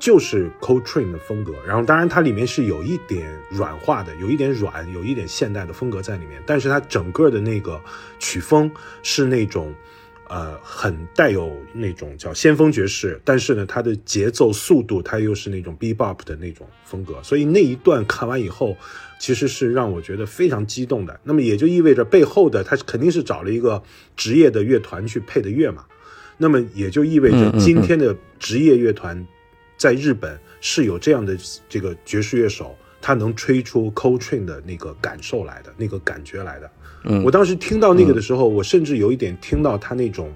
[0.00, 7.78] 就是 Cold Train 的风格，然后当然它里面是有一点软化的，有一点软，有一点现代的风格在里面，但是它整个的那个
[8.18, 8.70] 曲风
[9.02, 9.74] 是那种，
[10.26, 18.74] 呃，很带有那种叫先锋爵士，但是呢，它的节奏速度它又是那种 bebop 的那种风格，所以那一段看完以后，
[19.20, 21.20] 其实是让我觉得非常激动的。
[21.24, 23.82] 那么也就意味着背后的他肯定是找了一个
[24.16, 25.84] 职业的乐团去配的乐嘛，
[26.38, 29.26] 那么也就意味着今天的职业乐团。
[29.80, 31.34] 在日本是有这样的
[31.66, 36.70] 这个爵士乐手，他能吹出 Coltrane 的那个感受来的那个感觉来的。
[37.04, 40.30] 嗯，我当时听到那个的时候，我甚至有一点听到他那种，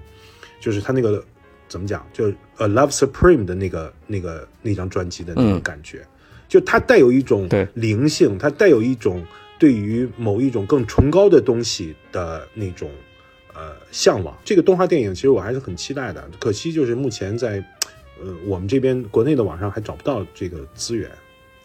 [0.59, 1.23] 就是他那个
[1.67, 2.27] 怎么讲，就
[2.57, 6.03] A Love Supreme 的那个那个那张专辑的那种感觉，
[6.47, 9.23] 就它带有一种灵性，它带有一种
[9.59, 12.89] 对于某一种更崇高的东西的那种
[13.53, 14.35] 呃向往。
[14.43, 17.63] 这个动画电影其实我还是很期待的，可惜就是目前在。
[18.23, 21.09] 呃，我们这边国内的网上还找不到这个资源，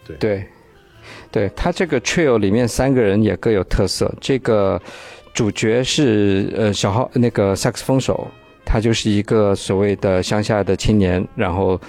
[0.04, 0.44] 对对，
[1.30, 4.12] 对他这个 trio 里面三个人也各有特色。
[4.20, 4.80] 这个
[5.32, 8.26] 主角是呃小号那个萨克斯风手，
[8.64, 11.80] 他就是一个所谓的乡下的青年，然后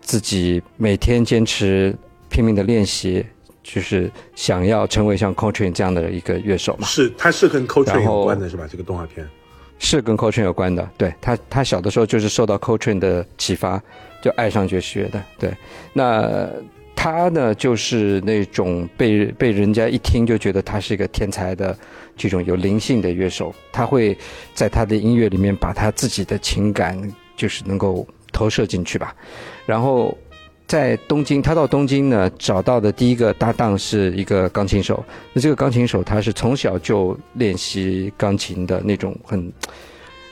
[0.00, 1.94] 自己每天坚持
[2.28, 3.24] 拼命的练习，
[3.62, 6.86] 就是想要成为像 Coltrane 这样的一个乐手嘛。
[6.86, 8.68] 是，他是跟 Coltrane 有关的是吧？
[8.70, 9.26] 这个动画片
[9.78, 13.82] 是跟 Coltrane 有关的，对他，他小的时候就是受到 Coltrane 的启发。
[14.22, 15.56] 就爱上爵士乐的，对，
[15.92, 16.48] 那
[16.94, 21.74] 他呢，就是那种被被人家一听就觉得他是一个天才的
[22.16, 24.14] 这种有灵性的乐手，他会
[24.52, 27.00] 在他的音乐里面把他自己的情感
[27.36, 29.16] 就是能够投射进去吧。
[29.64, 30.14] 然后
[30.66, 35.02] 在东京，他到东京呢，找到的第一个搭档是一个钢琴手，
[35.32, 39.50] 那这个钢琴手他是从小就练习钢琴的那种很。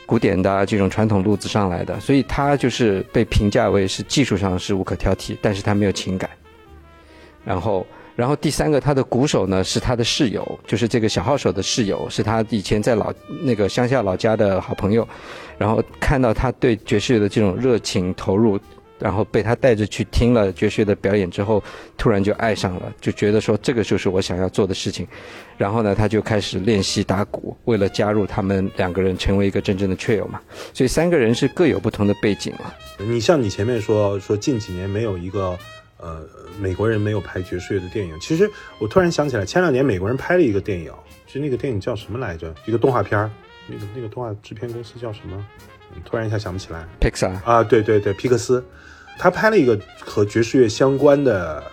[0.09, 6.31] 古典的这种传统路子上来的，所以他就是被评价为是技术上是无可挑剔，但是他没有情感。
[7.45, 15.07] 然后，然后第三个他的鼓手呢是他的室友，就是这个小号手的室友，是他以前在老那个乡下老家的好朋友。
[15.59, 18.59] 然后看到他对爵士乐的这种热情投入。
[19.01, 21.63] 然后被他带着去听了爵士乐的表演之后，
[21.97, 25.07] 突然就爱上了，就觉得说这个就是我想要做的事情。
[25.59, 30.41] 然后呢，他就开始练习打鼓，为了加入他们两个人成为一个真正的 trio 嘛。
[30.73, 32.73] 所以三个人是各有不同的背景嘛。
[32.99, 35.59] 你像你前面说说近几年没有一个
[35.99, 36.25] 呃，
[36.61, 38.19] 美国人没有拍爵士乐的电影。
[38.21, 40.93] 其实我突然想起来，前两年美国人拍了一个电影，
[41.27, 42.55] 就那个电影叫什么来着？
[42.65, 43.31] 一个动画片儿，
[43.67, 45.37] 那个那个动画制片公司叫什么？
[45.37, 46.87] 嗯突然一下想不起来。
[47.01, 48.63] Pixar 啊，对对对，皮克斯，
[49.19, 51.65] 他拍了一个和爵士乐相关的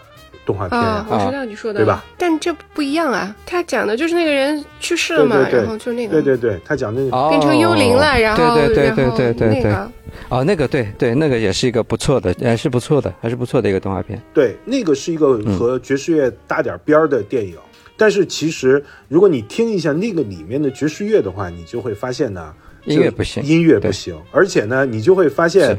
[0.45, 2.05] 动画片啊，我知道你说的，对吧？
[2.17, 5.59] 但这不一样啊，他讲的就是那个人去世了嘛，对对对。
[5.61, 6.21] 然后就那个。
[6.21, 7.29] 对对对，他讲那个、哦。
[7.29, 9.91] 变成幽灵了，然后对对对对对对对那个。
[10.29, 14.21] 哦，那个对对，那个也是一个不错的，还是不错的，还是不错的一个动画片。
[14.33, 17.57] 对，那个是一个和爵士乐搭点边儿的电影。
[17.97, 22.53] 但是其实，如果你听一下那个里面的爵士乐的话，你就会发现呢，
[22.85, 23.41] 音乐不行。
[23.43, 25.77] 音乐不行，而且呢，你就会发现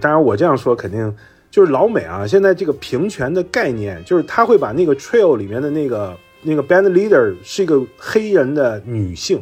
[0.00, 1.14] 当然我这样说肯定
[1.52, 9.38] 就是老美啊，现在这个平权的概念，就是他会把那个 Trail 里面的那个那个 band leader 是一个黑人的女性。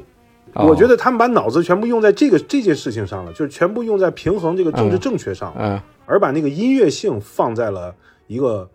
[0.54, 5.60] 哦我觉得他们把脑子全部用在这个这件事情上了，就是全部用在平衡这个政治正确上了。
[5.60, 7.94] 嗯，而把那个音乐性放在了
[8.26, 8.68] 一个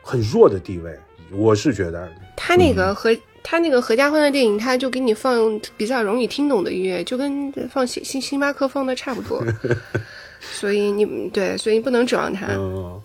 [0.00, 0.98] 很弱的地位。
[1.30, 9.44] 我是觉得，他那个和、他那个合家欢的电影，他就给你放比较容易听懂的音乐，就跟放星星星巴克放的差不多。
[10.40, 12.46] 所以你对，所以你不能指望他。
[12.50, 13.02] 嗯，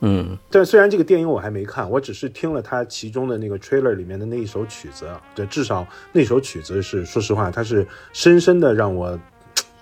[0.00, 9.18] 嗯，但虽然这个电影我还没看，我只是听了它其中的那个 trailer 里面的那一首曲子，对，至少那首曲子是，说实话，它是深深的让我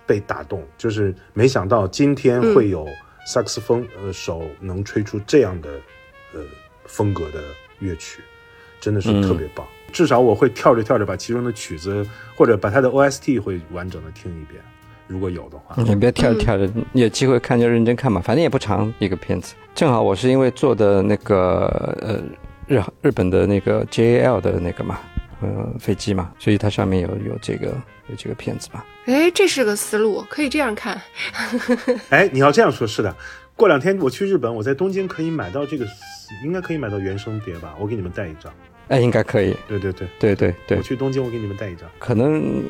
[0.06, 2.86] 被打动，就是没想到今天会有
[3.26, 5.70] 萨克斯风呃手能吹出这样的
[6.34, 6.40] 呃
[6.84, 7.42] 风格的
[7.80, 8.22] 乐曲，
[8.80, 9.66] 真的是特别棒。
[9.92, 14.62] 至少我会跳着跳着把其中的曲子或者把它的 OST 会完整的听一遍，
[15.06, 15.74] 如果有的话。
[15.82, 19.54] 你别跳着跳着，你有机会看就认真看嘛，反正也不长一个片子。
[19.74, 21.66] 正好我是因为做的那个
[22.00, 22.20] 呃
[22.66, 25.00] 日日本的那个 JAL 的那个嘛，
[25.40, 27.68] 呃飞机嘛，所以它上面有有这个
[28.08, 28.84] 有这个片子嘛。
[29.06, 31.00] 哎，这是个思路，可以这样看。
[32.10, 33.14] 哎，你要这样说，是的。
[33.54, 35.86] 过两天我去日本，我在东京可以买到这个，
[36.44, 37.74] 应该可以买到原声碟吧？
[37.78, 38.52] 我给你们带一张。
[38.88, 41.88] 哎，应该可以，对对对，对对对我，去东京，我给你们带一张。
[41.98, 42.64] 可能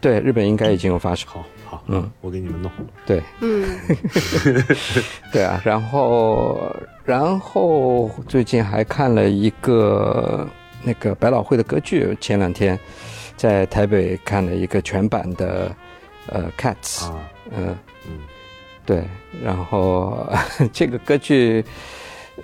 [0.00, 1.26] 对日本应该已经有发售。
[1.28, 2.70] 好好，嗯，我给你们弄。
[3.06, 3.22] 对。
[3.40, 3.64] 嗯，
[5.32, 6.74] 对啊，然后
[7.04, 10.46] 然后最近还看了一个
[10.82, 12.78] 那个百老汇的歌剧，前两天
[13.36, 15.74] 在台北看了一个全版的
[16.26, 18.20] 呃 Cats，啊，嗯、嗯，
[18.86, 19.04] 对，
[19.44, 20.26] 然后
[20.72, 21.62] 这个歌剧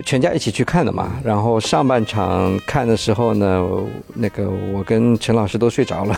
[0.03, 1.19] 全家一起去看的嘛。
[1.23, 3.65] 然后上半场看的时候呢，
[4.13, 6.17] 那个我跟陈老师都睡着了。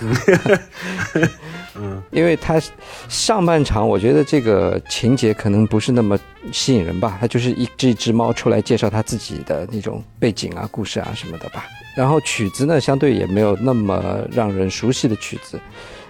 [1.76, 2.60] 嗯， 因为他
[3.08, 6.18] 上半场我觉得这个情节可能不是那么
[6.52, 11.66] 吸引人吧，他就是一只一只猫出来介绍他自己的那种背景啊、故事啊什么的吧。
[11.96, 15.60] 然后曲子呢，相对也没有那么让人熟悉的曲子。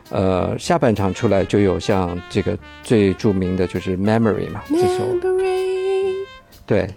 [0.10, 6.13] 呃，下半场出来就有像这个最著名的就是《Memory》嘛，这首 Memory
[6.65, 6.89] 对，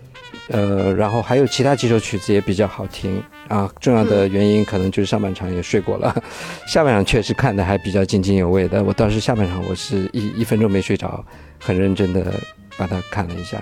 [0.51, 3.71] 呃，然后还有其他几首曲子也比较好听啊。
[3.81, 6.15] 重要的原因可能就是上半场也睡过了，
[6.67, 8.83] 下半场确实看的还比较津津有味的。
[8.83, 11.25] 我当时下半场我是一一分钟没睡着，
[11.59, 12.35] 很认真的
[12.77, 13.61] 把它看了一下。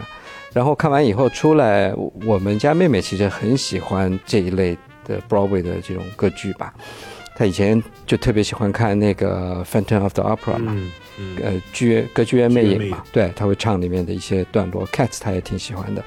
[0.53, 1.93] 然后看完以后出来，
[2.27, 6.73] 我们家妹妹其实很喜欢这一类的 Broadway 的这种歌剧吧。
[7.37, 14.85] 她以前就特别喜欢看那个《Phantom of the Opera》嘛，嗯嗯呃，剧院歌剧院魅影嘛，对，她会唱里面的一些段落。
[14.89, 16.03] Cats 她也挺喜欢的。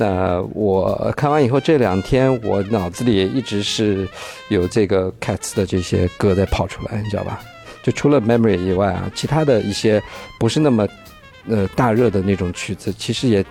[0.00, 4.08] 那我看完以后，这两天我脑子里也一直是
[4.48, 7.40] 有这个 Cats 的这些歌在跑出来，你知道吧？
[7.82, 10.00] 就除了 Memory 以外啊，其他的一些
[10.38, 10.86] 不是那么
[11.48, 13.44] 呃大热的那种曲子，其实也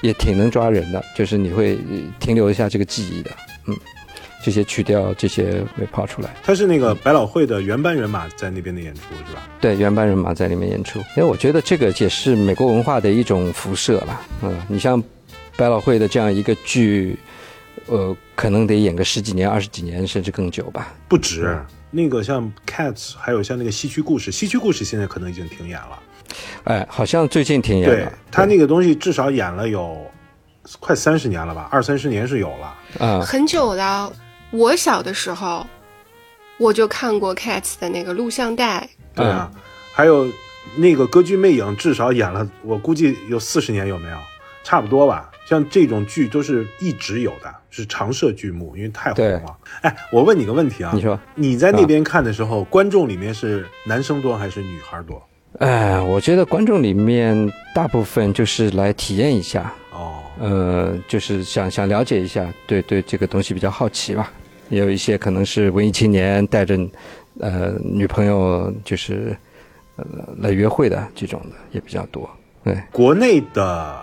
[0.00, 3.30] 也挺能抓人的，就是你会呃停留一下这个记忆的，
[3.68, 3.76] 嗯，
[4.44, 6.34] 这些曲调这些会跑出来。
[6.42, 9.42] 它是那个百老汇的原班人马在那边的演出是吧？
[9.60, 14.22] 对，原班人马在里面演出，因为我觉得这个也是美国文化的一种辐射吧。
[14.42, 15.00] 嗯，你像
[15.62, 17.16] 百老汇的这样一个剧，
[17.86, 20.92] 呃，可能得演个十几年、二十几年，甚至更久吧。
[21.06, 21.56] 不止，
[21.92, 26.02] 那个像 Cats，还有像那个西区故事，西区故事现在可能已经停演了。
[26.64, 28.12] 哎，好像最近停演了对了。
[28.28, 30.04] 他那个东西至少演了有
[30.80, 32.74] 快三十年了吧，二三十年是有了。
[32.98, 34.12] 啊、很久了。
[34.50, 35.64] 我小的时候，
[36.58, 38.88] 我就看过 Cats 的那个录像带。
[39.14, 39.48] 对啊，
[39.94, 40.28] 还有
[40.74, 44.16] 那个歌剧魅影，至少演了，我估计有四十年，有没有？
[44.64, 45.30] 差不多吧。
[45.48, 49.56] 像这种剧都是一直有的，是常设剧目，因为太红了。
[49.82, 55.22] 哎，我问你个问题啊，你说，你在那边看的时候，观众里面是男生多还是女孩多？
[55.58, 64.32] 哎，我觉得观众里面大部分就是来体验一下，哦，呃，就是想想了解一下，对对这个东西比较好奇吧。
[64.70, 66.78] 也有一些可能是文艺青年带着
[67.40, 69.36] 呃女朋友就是
[69.96, 70.04] 呃
[70.38, 72.30] 来约会的这种的也比较多。
[72.64, 74.00] 对，国内的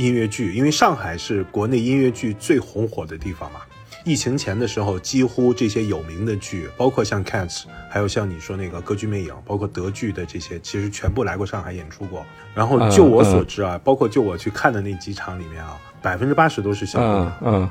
[0.00, 3.60] 音乐剧，因为上海是国内音乐剧最红火的地方嘛。
[4.02, 12.24] 疫情前的时候，几乎这些有名的剧，包括像 Cats，还有像你说那个歌剧魅影，包括德剧的这些，其实全部来过上海演出过。
[12.54, 17.32] 然后就我所知啊，包括就我去看的那几场里面啊，百分之八十都是小姑娘。
[17.44, 17.70] 嗯，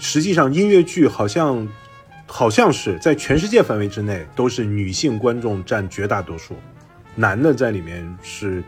[0.00, 1.68] 实际上音乐剧好像，
[2.26, 6.54] 好像是在全世界范围之内都是女性观众占绝大多数，
[7.16, 8.62] 男的在里面是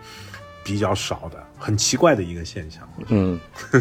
[0.64, 2.88] 比较少的，很奇怪的一个现象。
[3.08, 3.40] 嗯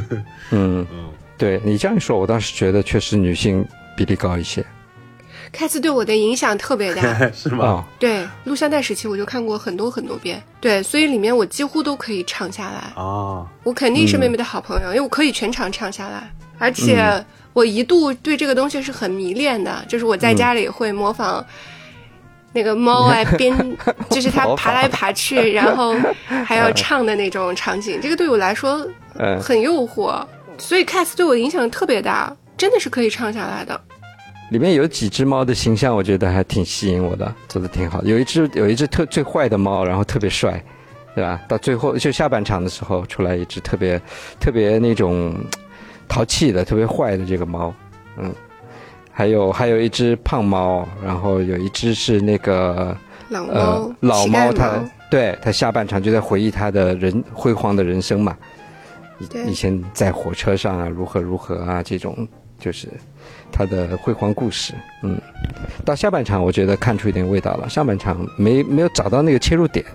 [0.52, 1.10] 嗯嗯。
[1.38, 3.68] 对你这样一说，我当时觉得确实女性
[3.98, 4.66] 比例高一些。
[5.52, 7.02] 开次对我的影响特别大，
[7.32, 7.86] 是吗？
[8.00, 12.92] 对，录像带时期我就看过很多很多遍，对，所以里面我几乎都可以唱下来。
[12.96, 17.24] 哦，我肯定是妹妹的好朋友，因为我可以全场唱下来，而且
[17.54, 21.46] 我一度对这个东西是很迷恋的，就是我在家里会模仿
[22.56, 23.54] 那个猫 啊，边，
[24.10, 25.94] 就是它爬来爬去， 然后
[26.46, 28.88] 还要唱的那种场景，这个对我来说
[29.42, 30.26] 很诱惑。
[30.58, 33.80] 所以 Cats 对我影响特别大，真的是可以唱下来的。
[34.52, 38.02] 里面有几只猫的形象，我觉得还挺吸引我的，做的挺好。
[38.04, 40.64] 有一只有一只特最坏的猫，然后特别帅，
[41.14, 41.42] 对吧？
[41.50, 44.02] 到最后就下半场的时候出来一只特别
[44.40, 45.36] 特别那种
[46.08, 47.74] 淘气的、特别坏的这个猫，
[48.18, 48.34] 嗯。
[49.18, 52.96] 还有还有一只胖猫，然后有一只是那个
[53.30, 58.36] 老猫，老猫，它对它下半场就在回忆它的人辉煌的人生嘛。
[59.48, 62.28] 以前在火车上啊，如何如何啊，这种
[62.60, 62.90] 就是
[63.54, 64.74] 它的辉煌故事。
[65.02, 65.18] 嗯，
[65.86, 69.86] 到下半场我觉得看出一点味道了，上半场没没有找到那个切入点，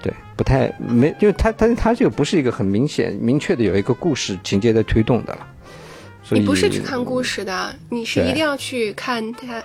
[0.00, 5.48] 对，不太没，因为他他他这个不是一个很明显明确的有一个故事情节在推动的了。
[6.30, 9.62] 你不是去看故事的，你是一定要去看他。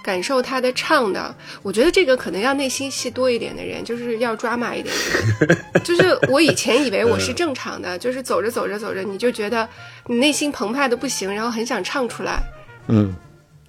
[0.00, 5.58] 感受他的唱的，我觉得这个可能要内心戏多一点的人，就是要抓马一点的人。
[5.84, 9.68] 就是我以前以为我是正常的，就是走着走着走着，你就觉得
[10.06, 12.40] 你内心澎湃的不行，然后很想唱出来。
[12.86, 13.14] 嗯，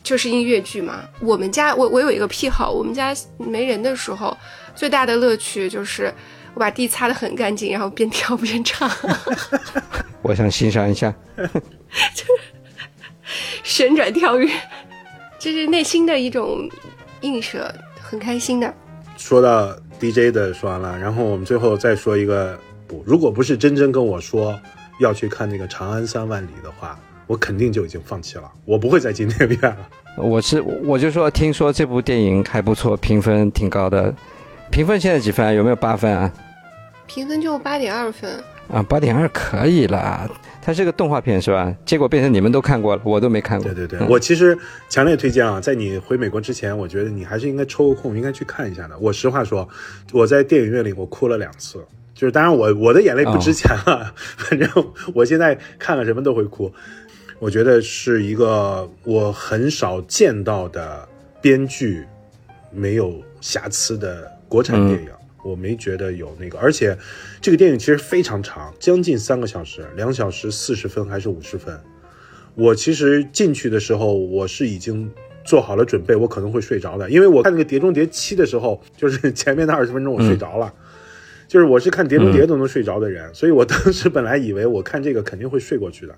[0.01, 1.03] 就是音乐剧嘛。
[1.19, 4.37] 我们家我我有一个癖好，我们家没人的时候，
[4.73, 6.13] 最大的乐趣就是
[6.53, 8.89] 我把地擦得很干净，然后边跳边唱。
[10.21, 11.13] 我想欣赏一下，
[13.63, 14.49] 旋转跳跃。
[15.37, 16.69] 这是内心的一种
[17.21, 18.73] 映射，很开心的。
[19.17, 24.59] 说到 DJ 的说完了，然后我们最后再说一个，不，如果不是真真跟我说
[24.99, 29.89] 要去看那个《长安三万里》的话，我肯定就已经放弃了，我不会再进电影院了。
[30.17, 34.13] 我是我就说，听说这部电影还不错，评分挺高的，
[34.69, 35.55] 评分现在几分？
[35.55, 36.29] 有没有八分啊？
[37.07, 38.29] 评分就八点二分。
[38.71, 40.29] 啊，八点二可以了。
[40.61, 41.75] 它是个动画片是吧？
[41.85, 43.73] 结果变成你们都看过了，我都没看过。
[43.73, 44.57] 对对对，我其实
[44.87, 48.97] 强烈推荐啊，在你回美国之前，我觉得你还是应该抽个空，应该去看一下的。
[48.99, 49.67] 我实话说，
[50.11, 51.83] 我在电影院里我哭了两次，
[52.13, 54.69] 就是当然我我的眼泪不值钱啊，反正
[55.15, 56.71] 我现在看了什么都会哭。
[57.39, 61.07] 我觉得是一个我很少见到的
[61.41, 62.05] 编剧
[62.69, 65.09] 没有瑕疵的国产电影。
[65.49, 66.95] 我没觉得有那个，而且
[67.41, 71.75] 这个电影其实非常长，将近三个小时，两小时四十分还是五十分。
[72.55, 75.09] 我其实进去的时候，我是已经
[75.43, 80.73] 做好了准备，我可能会睡着的，因为我看那个《碟中谍七》的时候，就是前面的二十分钟我睡着了，
[81.47, 86.13] 就是我是看《碟中谍》都能睡着的人，所以我当时本来以为我看这个肯定会睡过去的，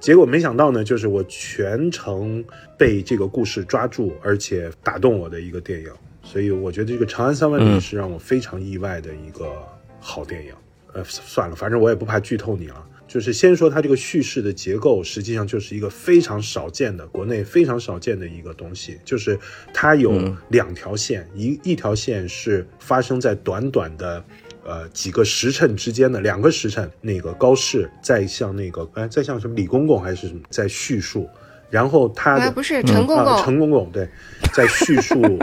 [0.00, 2.42] 结果没想到呢，就是我全程
[2.78, 5.88] 被这个故事抓住，而且打动我的一个电影。
[6.34, 9.52] 所以我觉得这个《长安三万里》是让我非常意外的一个
[10.00, 10.52] 好电影。
[10.92, 12.84] 呃，算了，反正我也不怕剧透你了。
[13.06, 19.38] 就是先说它这个叙事的结构，实际上就是一个非常少见的国内非常少见的一个东西，就是
[19.72, 24.24] 它有两条线，一一条线是发生在短短的
[24.64, 31.28] 呃几个时辰之间的两个时辰，那个高适在向那个哎在向什么李公公还是什么在叙述。
[31.70, 34.08] 然后他的不是陈公公，陈公公对，
[34.54, 35.38] 在叙述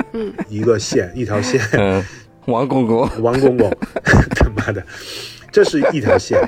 [0.50, 1.60] 一个线，一条线。
[2.46, 3.70] 王公公，王公公，
[4.36, 4.84] 他妈的，
[5.52, 6.42] 这是一条线。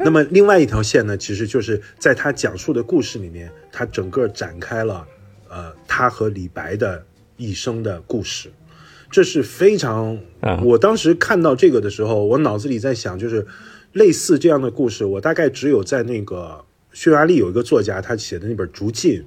[0.00, 5.06] 那么另外一条线呢，其实就是在他讲述的故事里面，他整个展开了，
[5.48, 7.04] 呃，他和李白的
[7.36, 8.50] 一生的故事。
[9.10, 10.18] 这是非常，
[10.62, 13.46] 我当时看到这个的时候，我脑子里在想，就是
[13.92, 16.64] 类似这样的故事，我大概只有在那个。
[16.90, 19.20] 匈牙利有一个作家，他写的那本《竹尽》，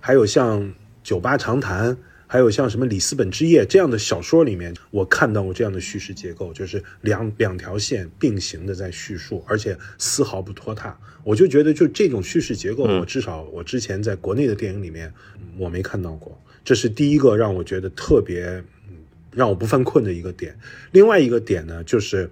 [0.00, 0.62] 还有像
[1.02, 1.94] 《酒吧长谈》，
[2.26, 10.98] 还有像什么《里斯本之夜》这样的小说里面，我看到过这样的叙事结构，就是两两条线并行的在叙述，而且丝毫不拖沓。
[11.22, 15.12] 我就觉得，就这种叙事结构，我至少我之前在国内的电影里面
[15.58, 18.62] 我没看到过，这是第一个让我觉得特别
[19.32, 20.56] 让我不犯困的一个点。
[20.92, 22.30] 另外一个点呢，就是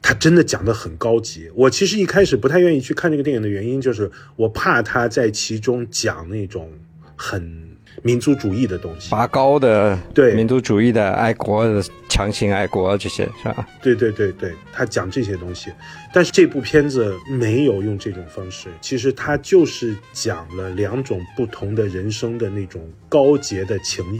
[0.00, 1.50] 他真的讲的很高级。
[1.54, 6.72] 我其实一开始不太愿意去看这个电影的原因，就是我怕他在其中讲那种
[7.18, 10.34] 很民族主义的东西，拔高的对。
[10.34, 13.68] 民族主义的爱国的强行爱国这些是吧？
[13.82, 15.72] 对对对对，他讲这些东西，
[16.14, 24.18] 但是这部片子没有用这种方式，其实他就是讲了两种不同的人生的那种高洁的情谊，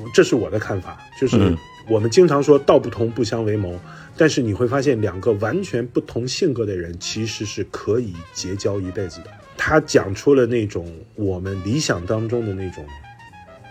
[0.00, 1.56] 我这是我的看法，就是嗯。
[1.88, 3.76] 我们经常说道不同不相为谋，
[4.16, 9.30] 但是你会发现两个完全不同性格的人其实是可以结交一辈子的。
[9.62, 12.82] 他讲出了那种我们理想当中的那种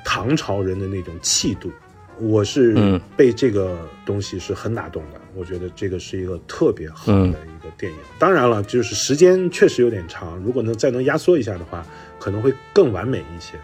[0.06, 1.72] 唐朝人的那种气度，
[2.20, 3.76] 我是被这个
[4.06, 5.20] 东西是很打动的。
[5.34, 7.98] 我觉得这个是一个特别好的一个电影。
[8.20, 11.84] 当然了，就是时间确实有点长，如果能再能压缩一下的话，
[12.20, 13.56] 可能会更完美一些。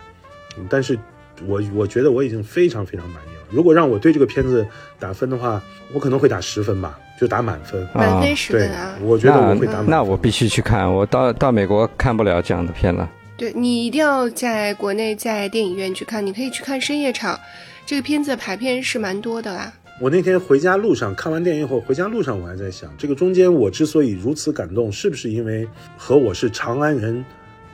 [0.68, 0.98] 但是
[1.46, 3.44] 我我觉得我已经非常非常满意了。
[3.52, 4.66] 如果让我对这个片子
[4.98, 5.62] 打分的话，
[5.94, 7.88] 我可能会打十分吧，就打满分。
[7.94, 8.96] 满分十对分啊，！
[9.02, 9.90] 我觉得我会打满分。
[9.90, 13.10] 那我必须去看，我到到美国看不了这样的片了。
[13.38, 17.38] 对你一定要在国内在电影院去看，你可以去看深夜场，
[17.86, 19.74] 这个片子排片是蛮多的啦。
[20.02, 27.24] 我那天回家路上看完电影后，回家路上我还在想，这个中间我之所以如此感动，是不是因为和我是长安人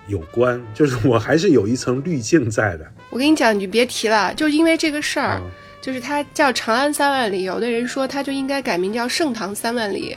[0.08, 0.62] 有关？
[0.74, 2.86] 就是我还是有一层滤镜在的。
[3.10, 5.50] 我跟你讲，你就别提了，就因为这个事儿，嗯
[5.82, 10.16] 就是它叫《长安三万里》，有的人说它就应该改名叫《盛唐三万里》，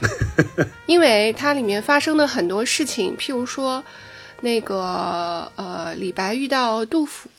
[0.85, 3.83] 因为它里面发生的很多事情，譬如说，
[4.41, 7.29] 那个呃，李白遇到杜甫，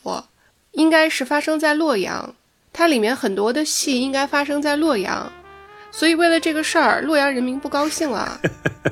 [0.72, 2.34] 应该是发生在洛阳，
[2.72, 5.30] 它里面很多的戏应该发生在洛阳，
[5.92, 8.40] 所以为了这个事儿，洛阳人民不高兴了，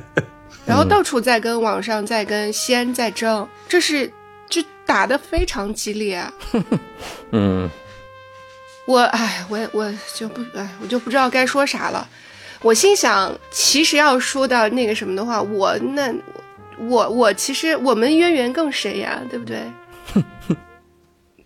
[0.64, 4.11] 然后到处在跟网上在跟西安在争，这是
[4.49, 6.24] 就打得非常激烈。
[7.32, 7.68] 嗯，
[8.87, 12.07] 我哎，我我就不哎，我就不知道该说啥了。
[12.62, 16.12] 我心想，其实要说到那个什么的话，我那
[16.78, 19.61] 我我其实我们渊源更深呀，对不对？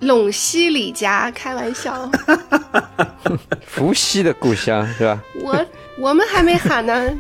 [0.00, 2.08] 陇西李家，开玩笑，
[3.66, 5.20] 伏羲的故乡是吧？
[5.42, 5.66] 我
[5.98, 7.10] 我们还没喊呢。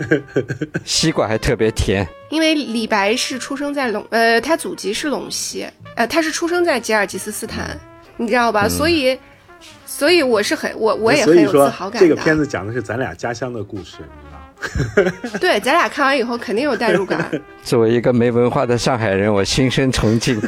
[0.84, 2.06] 西瓜还特别甜。
[2.30, 7.78] 因为李白是出生在陇，呃，他祖籍是陇西，呃，他是出生在吉尔吉斯斯坦，
[8.16, 8.66] 你知道吧？
[8.66, 9.18] 所以，
[9.96, 12.06] 所以我是很我我也很有自所以说豪感的。
[12.06, 13.96] 这个片子讲的是咱俩家乡的故事，
[14.94, 15.38] 你知道？
[15.40, 17.30] 对，咱俩看完以后肯定有代入感。
[17.64, 20.38] 作为一个没文化的上海人，我心生崇敬。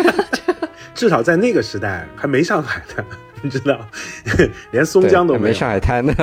[0.94, 3.04] 至少在那个时代还没上海呢，
[3.40, 3.80] 你知道，
[4.72, 5.40] 连松江都有。
[5.40, 6.14] 没上海滩呢。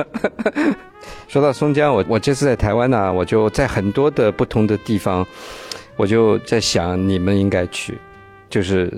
[1.26, 5.26] 说到松江，我我这次在台湾呢，我就在很多的不同的地方，
[5.96, 7.98] 我就在想你们应该去，
[8.48, 8.88] 就是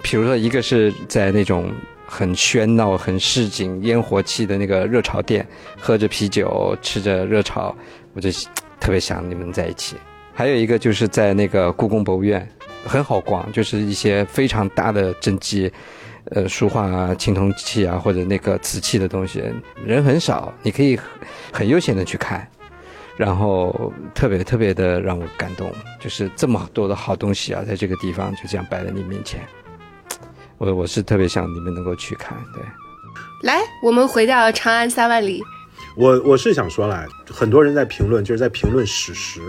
[0.00, 1.70] 比如说一个是在那种
[2.12, 5.46] 很喧闹、很市井、烟火气的那个热炒店，
[5.80, 7.74] 喝着啤酒，吃着热炒，
[8.12, 8.28] 我就
[8.78, 9.96] 特别想你们在一起。
[10.34, 12.46] 还有一个就是在那个故宫博物院，
[12.84, 15.72] 很好逛，就是一些非常大的真迹，
[16.32, 19.42] 呃，书画啊、青铜器啊，或者那个瓷器的东西，
[19.82, 21.00] 人很少，你可以
[21.50, 22.46] 很悠闲的去看，
[23.16, 29.40] 然后特别特别的让我感动，就是这么多的好东西啊，在这个地方就这样摆在你面前，
[30.62, 32.62] 我我是特别想你们能够去看，对。
[33.42, 35.42] 来，我们回到长安三万里。
[35.96, 39.40] 我我是想说啦，很多人在评论，就是在评论史实，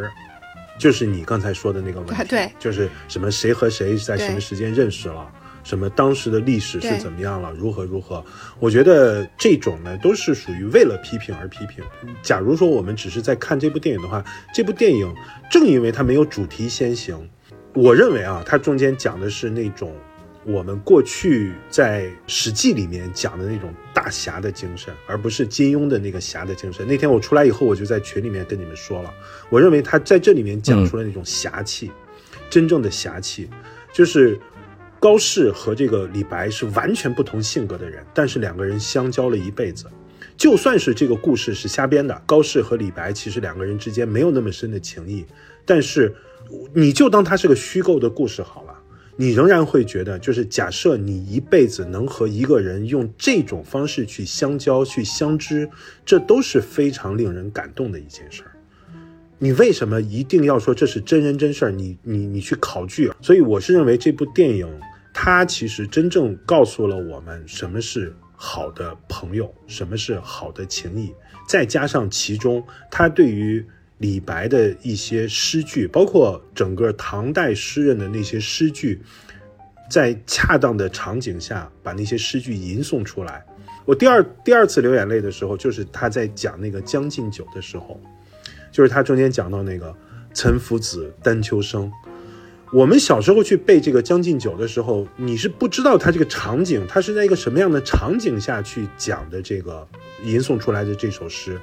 [0.79, 5.31] 就是你刚才说的那个问题，就是什么谁和谁在什么时间认识了。
[5.63, 7.53] 什么当时的历史是怎么样了？
[7.53, 8.25] 如何如何？
[8.59, 11.83] 我觉得这种呢，都是属于为了批评而批评。
[12.23, 15.13] 假如说我们只是在看这部电影的话，这部电影
[15.51, 17.29] 正因为它没有主题先行，
[17.75, 19.95] 我认为啊，它中间讲的是那种
[20.45, 26.85] 我们过去在《史记》里面讲的那种大侠的精神，而不是金庸的那个侠的精神。
[26.85, 29.13] 那天我出来以后，我就在群里面跟你们说了，
[29.49, 31.89] 我认为他在这里面讲出了那种侠气，
[32.49, 33.49] 真正的侠气，
[33.93, 34.37] 就是
[34.99, 39.85] 高适和这个李白是完全不同性格的人，但是两个人相交了一辈子。
[40.35, 45.25] 就算是这个故事是瞎编的，高适和李白其实两个人之间没有那么深的情谊，
[45.63, 46.13] 但是
[46.73, 48.72] 你就当它是个虚构的故事好了。
[49.15, 55.69] 你仍然会觉得，就是假设你一辈子能和一个人用这种方式去相交、去相知，
[56.03, 58.51] 这都是非常令人感动的一件事儿。
[59.37, 61.71] 你为什么一定要说这是真人真事儿？
[61.71, 63.11] 你你你去考据？
[63.21, 64.67] 所以我是认为这部电影，
[65.13, 71.13] 它其实真正告诉了我们什么是好的朋友，什么是好的情谊，
[71.47, 73.65] 再加上其中他对于
[73.99, 79.01] 李白的一些诗句，包括整个唐代诗人的那些诗句，
[79.89, 83.45] 在恰当的场景下把那些诗句吟诵出来，
[83.85, 87.99] 我第二第二次流眼泪的时候，就是他在讲那个《将进酒》的时候，
[88.71, 89.95] 就是他中间讲到那个
[90.33, 91.91] 岑夫子，丹丘生。
[92.73, 99.87] 我们小时候去背这个《将进酒》的时候，你是不知道它这个场景，它是在一个什么样的场景下去讲的这个
[100.23, 101.59] 吟诵出来的这首诗。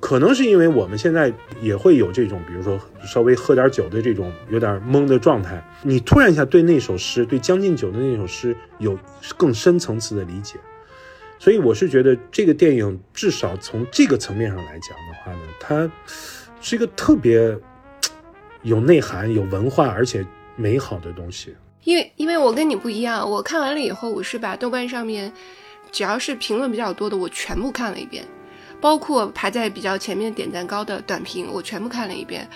[0.00, 8.98] 可能是因为我们现在也会有这种，比如说稍微喝点酒的这种有点懵的状态，你突然一下对那首诗，对《将进酒》的那首诗有
[9.36, 10.58] 更深层次的理解。
[11.38, 15.90] 所以我是觉得这个电影至少从这个层面上来讲的话呢，它
[16.60, 17.56] 是一个特别
[18.62, 20.24] 有内涵、有文化而且。
[20.58, 25.30] 美好的东西，因为因为我跟你不一样，我看完了以后，我是把豆瓣上面
[25.92, 28.24] 只要是评论比较多的，我全部看了一遍，
[28.80, 32.48] 包括排在比较前面点赞高的短评，我全部看了一遍，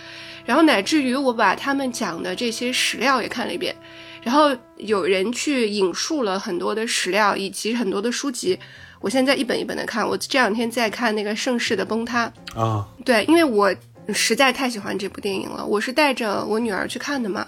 [0.44, 3.74] 然后乃至于我把他们讲的这些史料也看了一遍，
[4.22, 8.58] 然后有人去引述了很多的史料以及很多的书籍，
[9.00, 13.74] 我现在一本一本的看，我这两天在看那个《盛世的崩塌》啊，对，因为我
[14.12, 17.46] 实在太喜欢这部电影了，我是带着我女儿去看的嘛。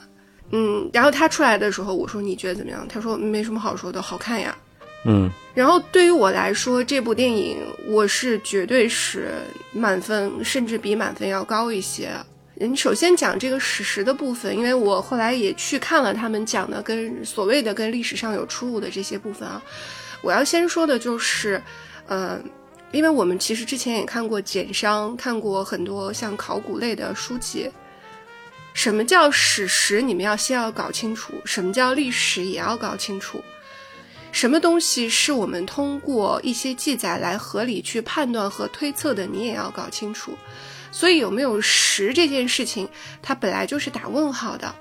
[0.54, 2.86] 嗯，然后她出来的时候，我说你觉得怎么样？
[2.88, 4.56] 她说没什么好说的，好看呀。
[5.04, 9.32] 嗯，然后对于我来说，这部电影我是绝对是
[9.72, 12.10] 满分，甚至比满分要高一些。
[12.60, 19.60] 嗯，首先讲这个史实的部分，因为我后来也去看了他们讲的跟所谓的跟历史上有出入的这些部分啊。
[20.20, 21.60] 我要先说的就是，
[22.06, 22.40] 呃，
[22.92, 27.68] 因为我们其实之前也看过简商，看过很多像考古类的书籍。
[28.72, 30.00] 什么叫史实？
[30.00, 31.34] 你们要先要搞清楚。
[31.44, 32.44] 什么叫历史？
[32.44, 33.42] 也要搞清楚。
[34.32, 39.24] 什么东西是我们通过一些记载来合理去判断和推测的？
[39.26, 40.36] 你也要搞清楚。
[40.90, 42.88] 所以有没有实这件事情，
[43.22, 44.74] 它本来就是打问号的。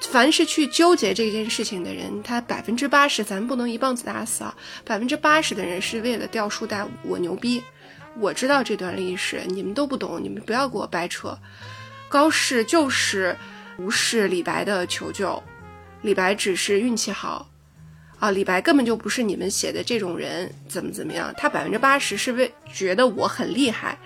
[0.00, 4.54] 凡是去纠结这件事情的人，他百分之八十，咱不能一棒子打死啊！
[4.84, 7.62] 百分之八十的人是为了掉书袋，我牛逼，
[8.18, 11.38] 我知道这段历史，你们都不懂，你们不要给我掰扯。
[12.08, 13.34] 高适就是
[13.78, 15.42] 无视李白的求救，
[16.02, 17.48] 李白只是运气好，
[18.18, 21.32] 啊，李白根本就不是你们写的这种人，怎么怎么样？
[21.36, 23.98] 他百分之八十是为觉得我很厉害，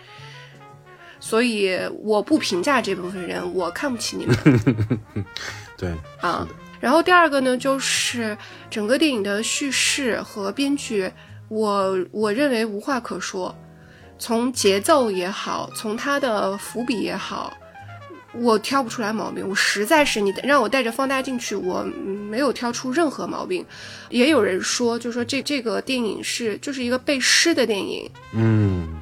[1.21, 4.37] 所以我不评价这部分人，我看不起你们。
[5.79, 6.47] 对，啊，
[6.81, 8.37] 然后第二个呢，就是
[8.69, 11.11] 整个电影的叙事和编剧，
[11.49, 13.57] 我我认为无话可说，
[14.19, 17.53] 从节奏也好，从他的伏笔也好。
[18.33, 23.65] 我挑不出来毛病，我实在是你让我带着放大镜去，我没有挑出任何毛病。
[24.11, 28.11] 也有人说，就说这这个电影是就是一个背诗的电影。
[28.35, 29.01] 嗯，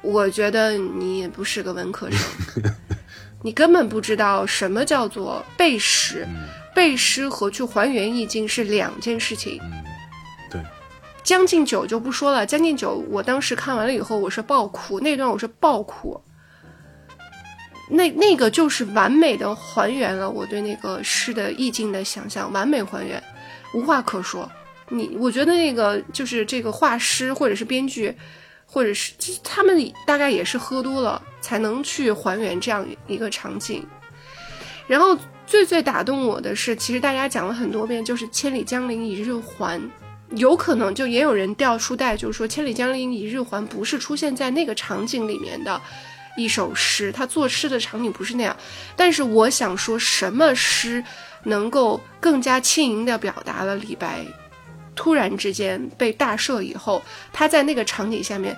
[0.00, 2.18] 我觉得你也不是个文科生，
[3.42, 6.26] 你根本不知道什么叫做背诗。
[6.74, 9.60] 背诗和去还原意境是两件事情。
[10.50, 10.60] 对，
[11.22, 16.20] 《将进酒》就不说了，《将进酒》我当时看完了以后，我是爆哭，那段我是爆哭。
[17.90, 23.22] 那那个就是完美的还原了我对那个诗的意境的想象，完美还原，
[23.74, 24.50] 无话可说。
[24.88, 28.14] 你我觉得那个就是这个画师或者是编剧，
[28.64, 29.12] 或者是
[29.42, 33.86] 他们大概也是喝多了才能去还原这样一个场景。
[34.86, 35.16] 然后
[35.46, 39.80] 最最打动我的是，其实大家讲了很多遍，就是“千里江陵一日还”，
[40.36, 45.80] 有可能就也有人掉书袋，就是说“千里江陵一日还”不是出现在那个场景里面的。
[46.36, 48.56] 一首诗，他作诗的场景不是那样，
[48.96, 51.04] 但是我想说，什么诗
[51.44, 54.24] 能够更加轻盈地表达了李白
[54.94, 58.56] 突然之间被大赦以后，他在那个场景下面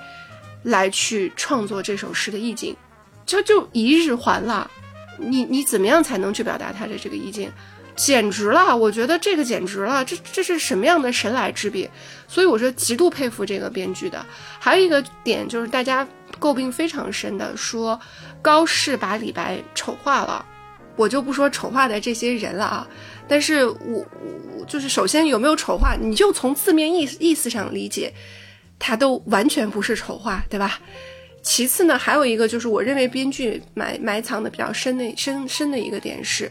[0.62, 2.77] 来去创作这首诗的意境，
[3.24, 4.70] 就就一日还了。
[5.18, 7.51] 你你怎么样才能去表达他的这个意境？
[7.95, 11.89] 简直了，我觉得这个简直了，这这是什么样的神来之笔？
[12.29, 14.24] 所以我说极度佩服这个编剧的。
[14.61, 16.07] 还有一个点就是大家
[16.39, 17.99] 诟病非常深的，说
[18.41, 20.45] 高适把李白丑化了。
[20.97, 22.89] 我就不说丑化的这些人了啊，
[23.28, 24.07] 但是我
[24.59, 28.12] 我就是首先有没有丑化，你就从字面意意思上理解，
[28.78, 30.80] 他都完全不是丑化，对吧？
[31.43, 36.51] 其次呢，还有一个就是我认为编剧埋埋藏的比较深的深深的一个点是。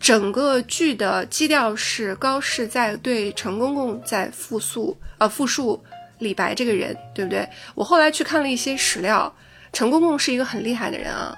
[0.00, 5.82] 整个剧的基调是高适在对陈公公在复述，呃，复述
[6.24, 7.48] 李白这个人，对不对？
[7.76, 9.32] 我后来去看了一些史料，
[9.72, 11.36] 陈公公是一个很厉害的人啊，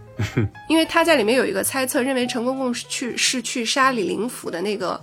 [0.70, 4.98] 因为他在里面有一个猜测，认为陈公公是去是去杀李林甫的那个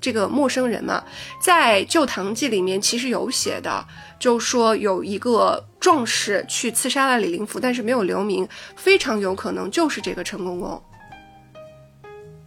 [0.00, 1.02] 这个陌生人嘛，
[1.42, 3.84] 在《旧唐记》里面其实有写的，
[4.20, 10.80] 就说有一个壮士去刺杀了李林甫，但是没有留名，非常有可能就是这个陈公公。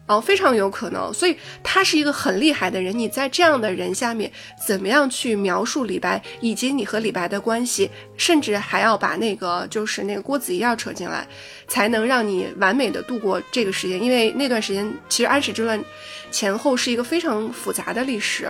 [0.08, 2.96] 哦，非常有可能，所以他是一个很厉害的人。
[2.98, 4.32] 你在这样的人下面，
[4.68, 11.28] 怎么样去描述李白，以及你和李白的关系，甚至还要把那个就是那个郭子仪要扯进来，
[11.68, 14.00] 才能让你完美的度过这个时间。
[14.00, 15.84] 因为那段时间，其实安史之乱
[16.30, 18.48] 前后是一个非常复杂的历史，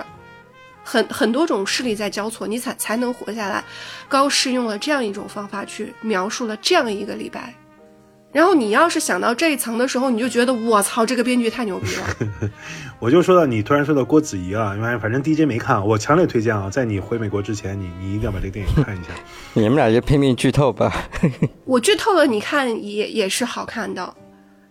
[0.84, 3.64] 很很多种势力在交错，你才才能活下来。
[4.10, 7.54] 高适用了这样一种方法去描述了这样一个李白。
[8.36, 12.52] 然后你要是想到这一层的时候，你就觉得我操，这个编剧太牛逼了。
[13.00, 19.12] 我就说到你突然说到郭子仪啊，因为反正 DJ 没看，我强烈推荐啊，在你回美国之前，你你一定要把这个电影看一下。
[19.56, 21.08] 你们俩就拼命剧透吧。
[21.64, 24.14] 我剧透了，你看也也是好看的，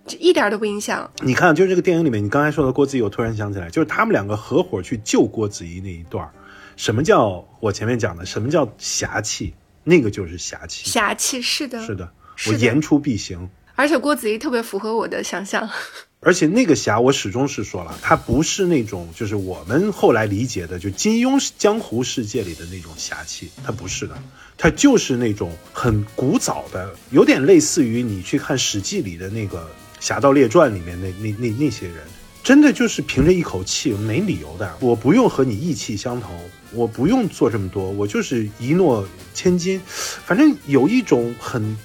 [0.07, 1.11] 这一点都不影响。
[1.23, 6.29] 你看，就是这个电影里面，你刚才说的郭子仪，我突然想起来，就是他们两个合伙去救郭子仪那一段
[6.77, 8.27] 什么叫我前面讲的？
[8.27, 9.55] 什么叫侠气？
[9.85, 10.87] 那个就是侠气。
[10.87, 12.07] 侠气是的，是的。
[12.47, 15.69] 我言出必行，而且郭子仪特别符合我的想象。
[16.27, 24.17] 而且那个侠，我始终是说了，他不是那种就是我们后来理解的，就金庸江湖世界里的那种侠气，他不是的，
[24.57, 29.59] 他就是那种很古早的，有点类似于你去看《史记》里的那个
[30.01, 31.97] 《侠盗列传》里面那那那那些人，
[32.43, 36.31] 真的就是凭着一口气，没理由的，我不用和你意气相投，
[36.73, 41.77] 我不用做这么多，我就是一诺千金，反正有一种很。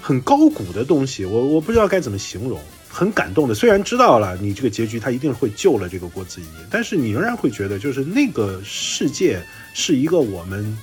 [0.00, 3.54] 很高古的东西，我我不知道该怎么形容，很感动的。
[3.54, 9.42] 虽然知道了你这个结局，他一定会救了这个郭子仪，但是你仍然会觉得，就是那个世界
[9.74, 10.76] 是一个我们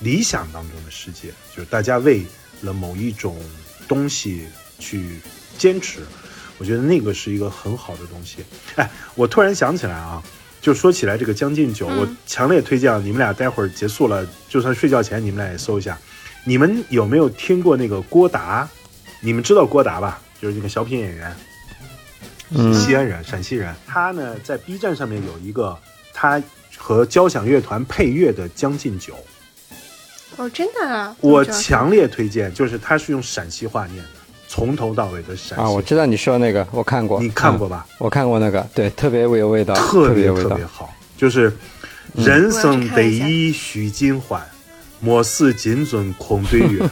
[0.00, 2.22] 理想当中的世界，就是大家为
[2.60, 3.36] 了某一种
[3.86, 4.44] 东西
[4.78, 5.20] 去
[5.56, 6.00] 坚持。
[6.58, 8.36] 我觉得那个是一个很好的东西。
[8.76, 10.22] 哎，我突然想起来啊，
[10.60, 15.98] 就说起来这个《将进酒》，我强烈推荐你们俩待会儿结束了，就算睡觉前你们俩也搜一下。
[16.44, 18.68] 你们有没有听过那个郭达？
[19.20, 20.20] 你们知道郭达吧？
[20.40, 21.34] 就是那个小品演员，
[22.74, 23.74] 西安人，陕西人。
[23.86, 25.74] 他呢，在 B 站上面有一个
[26.12, 26.42] 他
[26.76, 29.14] 和交响乐团配乐的《将进酒》。
[30.36, 31.16] 哦，真的啊！
[31.20, 34.10] 我强烈推荐，就是他是用陕西话念的，
[34.46, 35.64] 从头到尾的陕西。
[35.64, 37.22] 啊，我知道你说那个，我看过。
[37.22, 37.86] 你看过吧？
[37.96, 40.92] 我看过那个，对，特别有味道，特别特别好。
[41.16, 41.50] 就是
[42.14, 44.46] 人生得意须尽欢。
[45.04, 46.88] 莫使金樽空对月，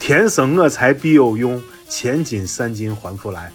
[0.00, 3.52] 天生我材必有用，千金散尽还复来。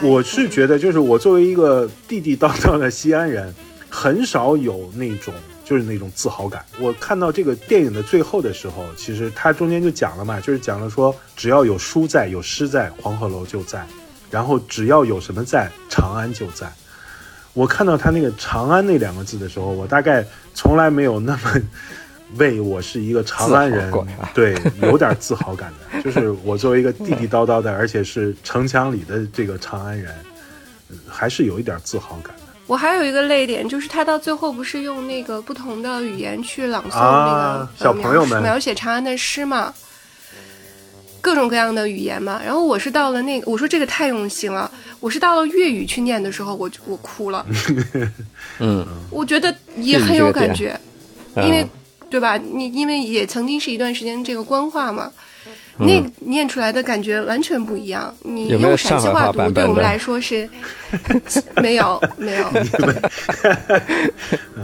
[0.00, 3.54] 我是觉得，就是我作为一个地地道道的西安人，
[3.90, 6.64] 很少有那种就是那种自豪感。
[6.80, 13.80] 我看到这个电影的最后的时候，其实它中间就讲了嘛，就是讲了说，只要有书在，有诗在，黄鹤楼就在；
[14.30, 16.72] 然后只要有什么在，长安就在。
[17.52, 20.24] 我看到他那个“长安”那两个字的时候，我大概
[20.54, 21.60] 从来没有那么。
[22.36, 23.90] 为我是一个长安人，
[24.34, 30.14] 对，有点自豪感的， 就是我作为一个地地道道的，而且是城墙里的这个长安人，
[31.08, 32.42] 还是有一点自豪感的。
[32.66, 39.72] 我还有一个泪点，就是他到最后不是用那个不同的语言去朗诵那个小朋友们描写长安的诗嘛，
[41.22, 42.42] 各种各样的语言嘛。
[42.44, 44.70] 然后我是到了那个，我说这个太用心了。
[45.00, 47.46] 我是到了粤语去念的时候，我我哭了。
[48.60, 50.78] 嗯，我觉得也很有感觉，
[51.36, 51.66] 因为。
[52.10, 52.36] 对吧？
[52.38, 55.10] 你因为也曾经是一段时间这个官话嘛，
[55.78, 58.14] 那念出来的感觉完全不一样。
[58.22, 60.48] 你用陕西话读，对我们来说是
[61.62, 62.46] 没有没有。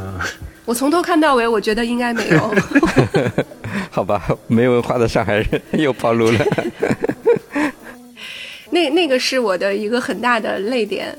[0.65, 2.55] 我从头看到尾，我觉得应该没有。
[3.91, 6.47] 好吧，没文化的上海人又暴露了。
[8.71, 11.17] 那那个是我的一个很大的泪点。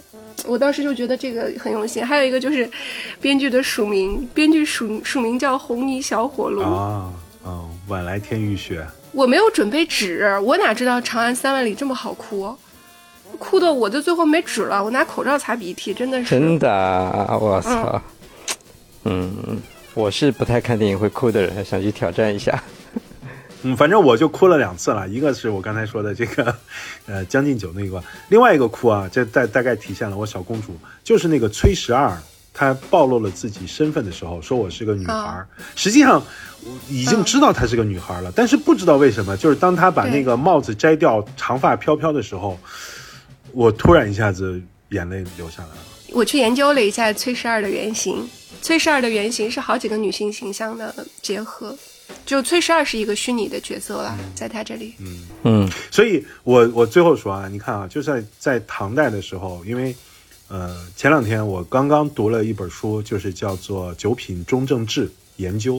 [0.48, 2.70] 我当时就觉得这个很用心，还有一个就是
[3.20, 7.12] 编剧的署名，编剧署署名叫红泥小火炉啊
[7.44, 8.86] 啊，晚来天欲雪。
[9.12, 12.54] 我没有准备纸，我哪知道长安三万里这么好哭，
[13.40, 16.30] 哭的我就最后没纸了，我拿口罩擦鼻涕，真的是。
[16.30, 16.70] 真的，
[17.40, 18.02] 我操，
[19.06, 19.58] 嗯，
[19.94, 22.62] 我是不太看电影会哭的人，想去挑战一下。
[23.66, 26.56] 嗯，反正我就哭了两次了，一个是我刚才说的这个，
[27.08, 32.16] 呃，将进酒那一关，另外一个哭啊，这大大概体现了我小公主，就是那个崔十二，
[32.54, 35.44] 她暴露了自己身份的时候，说我是个女孩，
[35.76, 36.24] 实际上
[36.88, 42.60] 已经知道她是个女孩了，但是不知道为什么，就是当她把那个帽子摘掉，长发飘飘的时候，
[43.52, 45.78] 我突然一下子眼泪流下来了。
[46.12, 48.30] 我去研究了一下崔十二的原型，
[48.62, 50.94] 崔十二的原型是好几个女性形象的
[51.24, 51.76] 结合。
[52.26, 54.96] 就崔十二是一个虚拟的角色了，在他这里。
[55.00, 59.96] 嗯嗯，所以我我最后说啊，你看啊，就在在唐代的时候，因为
[60.48, 65.76] 呃前两天我刚刚读了一本书，就是叫做《九品中正制研究》，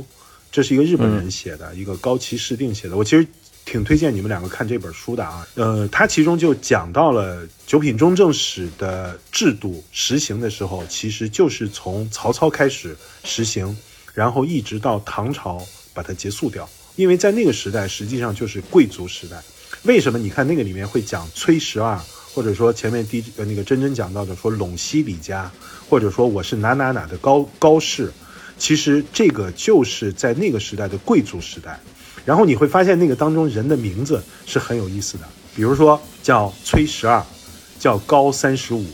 [0.53, 2.97] 这是一个日本人写的，一个高崎市定写的。
[2.97, 3.26] 我其实
[3.64, 5.44] 挺推荐你们两个看这本书的啊。
[5.57, 13.76] 呃，他其中就讲到了九品中正史的制度实行的时候，其实就是从曹操开始实行，
[14.14, 15.61] 然后一直到唐朝
[15.97, 16.68] 把它结束掉。
[16.94, 19.42] 因为在那个时代，实际上就是贵族时代。
[19.84, 21.99] 为什么你看那个里面会讲崔十二，
[22.34, 25.51] 或者说前面第呃那个真真讲到的说陇西李家，
[25.88, 28.12] 或者说我是哪哪哪的高高氏，
[28.59, 31.80] 其实这个就是在那个时代的贵族时代。
[32.24, 35.24] 然后你会发现那个当中人的名字是很有意思的，
[35.55, 37.22] 比如说叫崔十二，
[37.78, 38.84] 叫高三十五，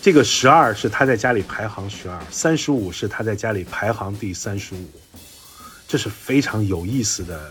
[0.00, 4.88] 这个十二是他在家里排行十二，三十五是他在家里排行第三十五，
[5.94, 7.48] 这是非常有意思的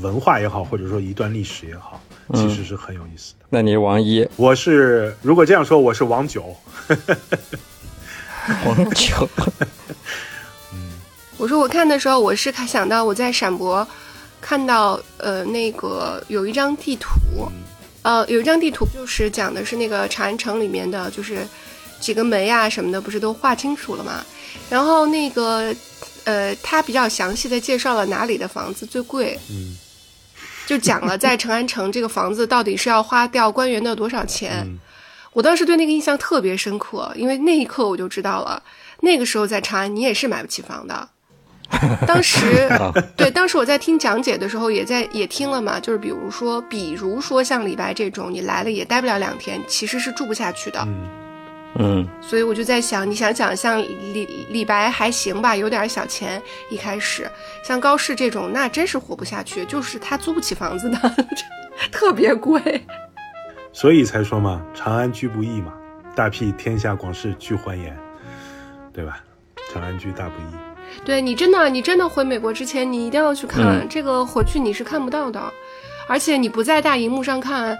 [0.00, 2.00] 文化也好，或者说一段历史也好，
[2.34, 3.46] 其实是很有意思的。
[3.48, 6.56] 那你王一，我是如果这样说，我是王九。
[8.66, 9.28] 王九，
[11.36, 13.86] 我说我看的时候，我是看想到我在陕博
[14.40, 17.48] 看到呃那个有一张地图，
[18.02, 21.46] 呃有一张地图就是讲的是那个长安城里面的就是
[22.00, 24.20] 几个门呀什么的，不是都画清楚了吗？
[24.68, 25.72] 然后那个
[26.24, 29.76] 呃他比较详细的介绍了哪里的房子最贵，嗯
[30.66, 34.62] 就讲了在长安城这个房子到底是要花掉官员的多少钱。
[34.66, 34.78] 嗯
[35.34, 38.62] 我当时对那个印象特别深刻，因为那一刻我就知道了，
[39.00, 41.08] 那个时候在长安你也是买不起房的。
[42.06, 42.68] 当时，
[43.16, 50.80] 对，当时我在听讲解的时候，也在也听了嘛，就是比如说，比如说像李白这种，你来了也待不了两天，其实是住不下去的。
[50.86, 51.08] 嗯
[51.76, 57.28] 嗯所以我就在想，你想想，像李李白还行吧，有点小钱一开始，
[57.64, 60.98] 像高适这种，那真是活不下去，就是他租不起房子的，
[61.90, 62.84] 特别贵。
[63.72, 65.74] 所以才说嘛，长安居不易嘛，
[66.14, 67.96] 大庇天下广士俱欢颜，
[68.92, 69.18] 对吧？
[69.72, 71.04] 长安居大不易。
[71.04, 75.42] 对你真的，你真的回美国之前，你一定要去看、嗯这个，回去你是看不到的，
[76.06, 77.76] 而且你不在大荧幕上看，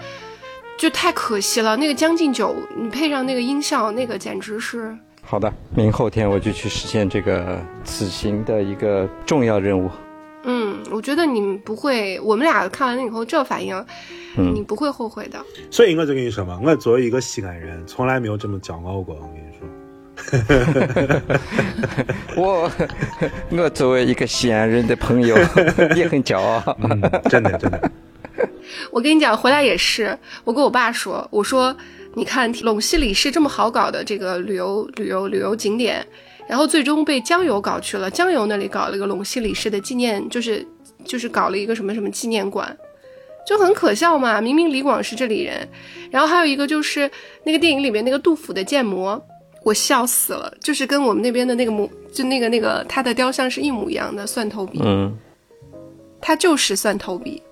[0.79, 1.77] 就太可惜了。
[1.77, 4.97] 那个《将进酒》，你配上那个音效，那个简直是。
[5.23, 9.91] 好的，明后天我就去实现这个此行的一个重要任务。
[10.43, 13.75] 嗯，我觉得你不会，我们俩看完了以后这反应，
[14.37, 15.43] 嗯你不会后悔的。
[15.71, 19.15] 所以我就跟你说嘛，我作为一个西安人，从来没有这么骄傲过。
[19.15, 19.67] 我跟你说，
[22.37, 22.71] 我
[23.51, 25.35] 我作为一个西安人的朋友
[25.97, 26.77] 也很骄傲。
[26.83, 27.01] 嗯，
[27.31, 27.91] 真的真的，
[28.91, 31.75] 我跟你讲，回来也是，我跟我爸说，我说，
[32.15, 36.07] 你看陇西李氏这么好搞的这个旅游旅游旅游景点，
[36.49, 40.67] 然后最终被江油搞去了，江油那里搞了一个陇西李氏的纪念，就是
[41.05, 42.77] 就是搞了一个什么什么纪念馆，
[43.47, 44.41] 就很可笑嘛。
[44.41, 45.69] 明明李广是这里人，
[46.11, 47.11] 然后还有一个就是
[47.45, 49.23] 那个电影里面那个杜甫的建模。
[49.63, 55.17] 我笑死了，就是跟我们那边的那个模，就那个那个他的雕像是一模一样的蒜头笔，嗯
[56.21, 57.43] 他就是蒜头笔。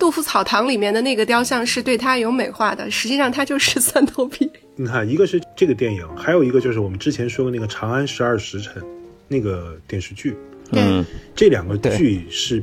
[0.00, 4.50] 杜甫草堂里面的那个雕像是对他有美化的，实际上他就是蒜头皮。
[4.74, 8.82] 你看，一个是这个电影，还有一个就是我们之前说过那个《长安十二时辰》
[9.28, 10.34] 那个电视剧，
[10.72, 11.04] 嗯
[11.36, 12.62] 这两个剧是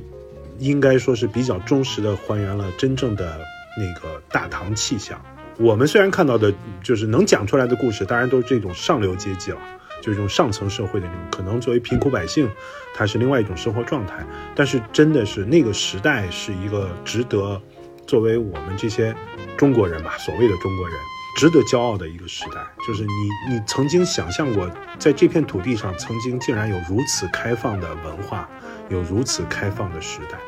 [0.58, 3.40] 应该说是比较忠实的还原了真正的
[3.78, 5.22] 那个大唐气象。
[5.60, 6.52] 我们虽然看到的
[6.84, 9.60] 就是能讲出来的故事，当然都是这种上流阶级了，
[10.02, 12.50] 就是这种上层社会的那种，可能作为贫苦百姓，
[12.94, 14.26] 他是另外一种生活状态。
[14.56, 17.62] 但是真的是那个时代是一个值得
[18.06, 19.16] 作为我们这些
[19.58, 20.98] 中国人吧，所谓的中国人。
[21.38, 24.68] 值得骄傲的一个时代，就是你，你曾经想象过，
[24.98, 28.50] 在这片土地上，曾经竟然有如此开放的文化，
[28.90, 30.40] 有如此开放的时代。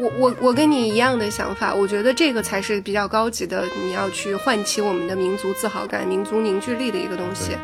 [0.00, 7.56] 我我我跟你一样的想法，我觉得这个才是比较高级的，你要去唤起我们的民族自豪感、民族凝聚力的一个东西。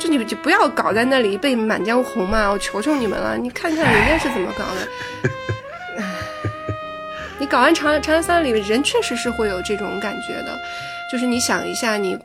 [0.00, 4.88] 就你就不要搞在那里背《满江红》嘛，我求求你们了，你看看人家是怎么搞的。
[5.98, 6.04] 唉
[7.38, 10.58] 你搞完长安长安三万里，人确实是会有这种感觉的，
[11.12, 12.18] 就是你想一下你，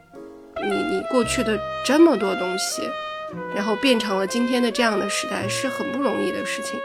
[0.64, 2.90] 你你过去的这么多东西，
[3.54, 6.80] 然后变成了今天的这样的时代，是很不容易的事情。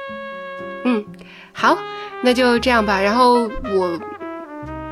[0.84, 1.04] 嗯，
[1.52, 1.78] 好，
[2.22, 3.00] 那就这样吧。
[3.00, 4.00] 然后我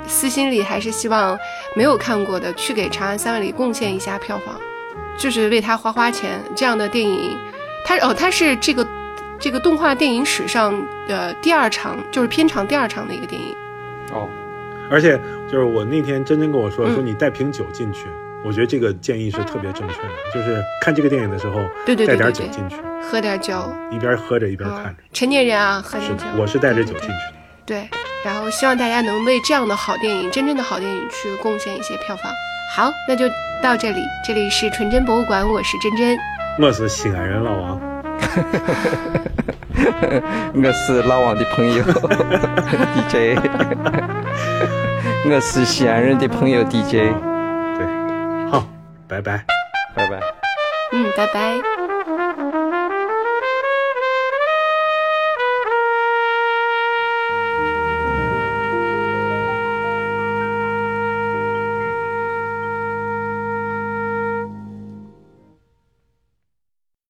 [0.06, 1.38] 私心里还是希望
[1.74, 4.60] 没有看过的去给《长安三万里》贡献一下票房，
[5.18, 6.40] 就是为他花花钱。
[6.54, 7.36] 这样的电影，
[7.84, 8.86] 它哦，它是这个
[9.38, 10.74] 这个动画电影史上
[11.06, 13.54] 的第二长，就是片长第二长的一个电影。
[14.12, 14.28] 哦，
[14.90, 18.06] 而且就是我那天真真跟我说，嗯说你带瓶酒进去，
[18.44, 26.24] 我觉得这个建议是特别正确的，就是看这个电影的时候对对对带点酒进去，喝点酒，一边喝着一边看嗯着。，成年人啊，喝点酒。
[26.38, 27.32] 我是带着酒进去的。
[27.66, 27.86] 对，
[28.24, 32.32] 然后希望大家能为这样的好电影，真正的好电影去贡献一些票房。
[32.70, 33.26] 好，那就
[33.62, 36.16] 到这里，这里是纯真博物馆，我是真真，
[36.60, 37.80] 我是西安人老王。
[40.54, 41.82] 我是老王的朋友
[42.94, 43.38] DJ，
[45.24, 47.86] 我是西安人的朋友 DJ，对，
[48.50, 48.64] 好，
[49.08, 49.44] 拜拜，
[49.94, 50.20] 拜拜。
[50.92, 51.87] 嗯，拜拜。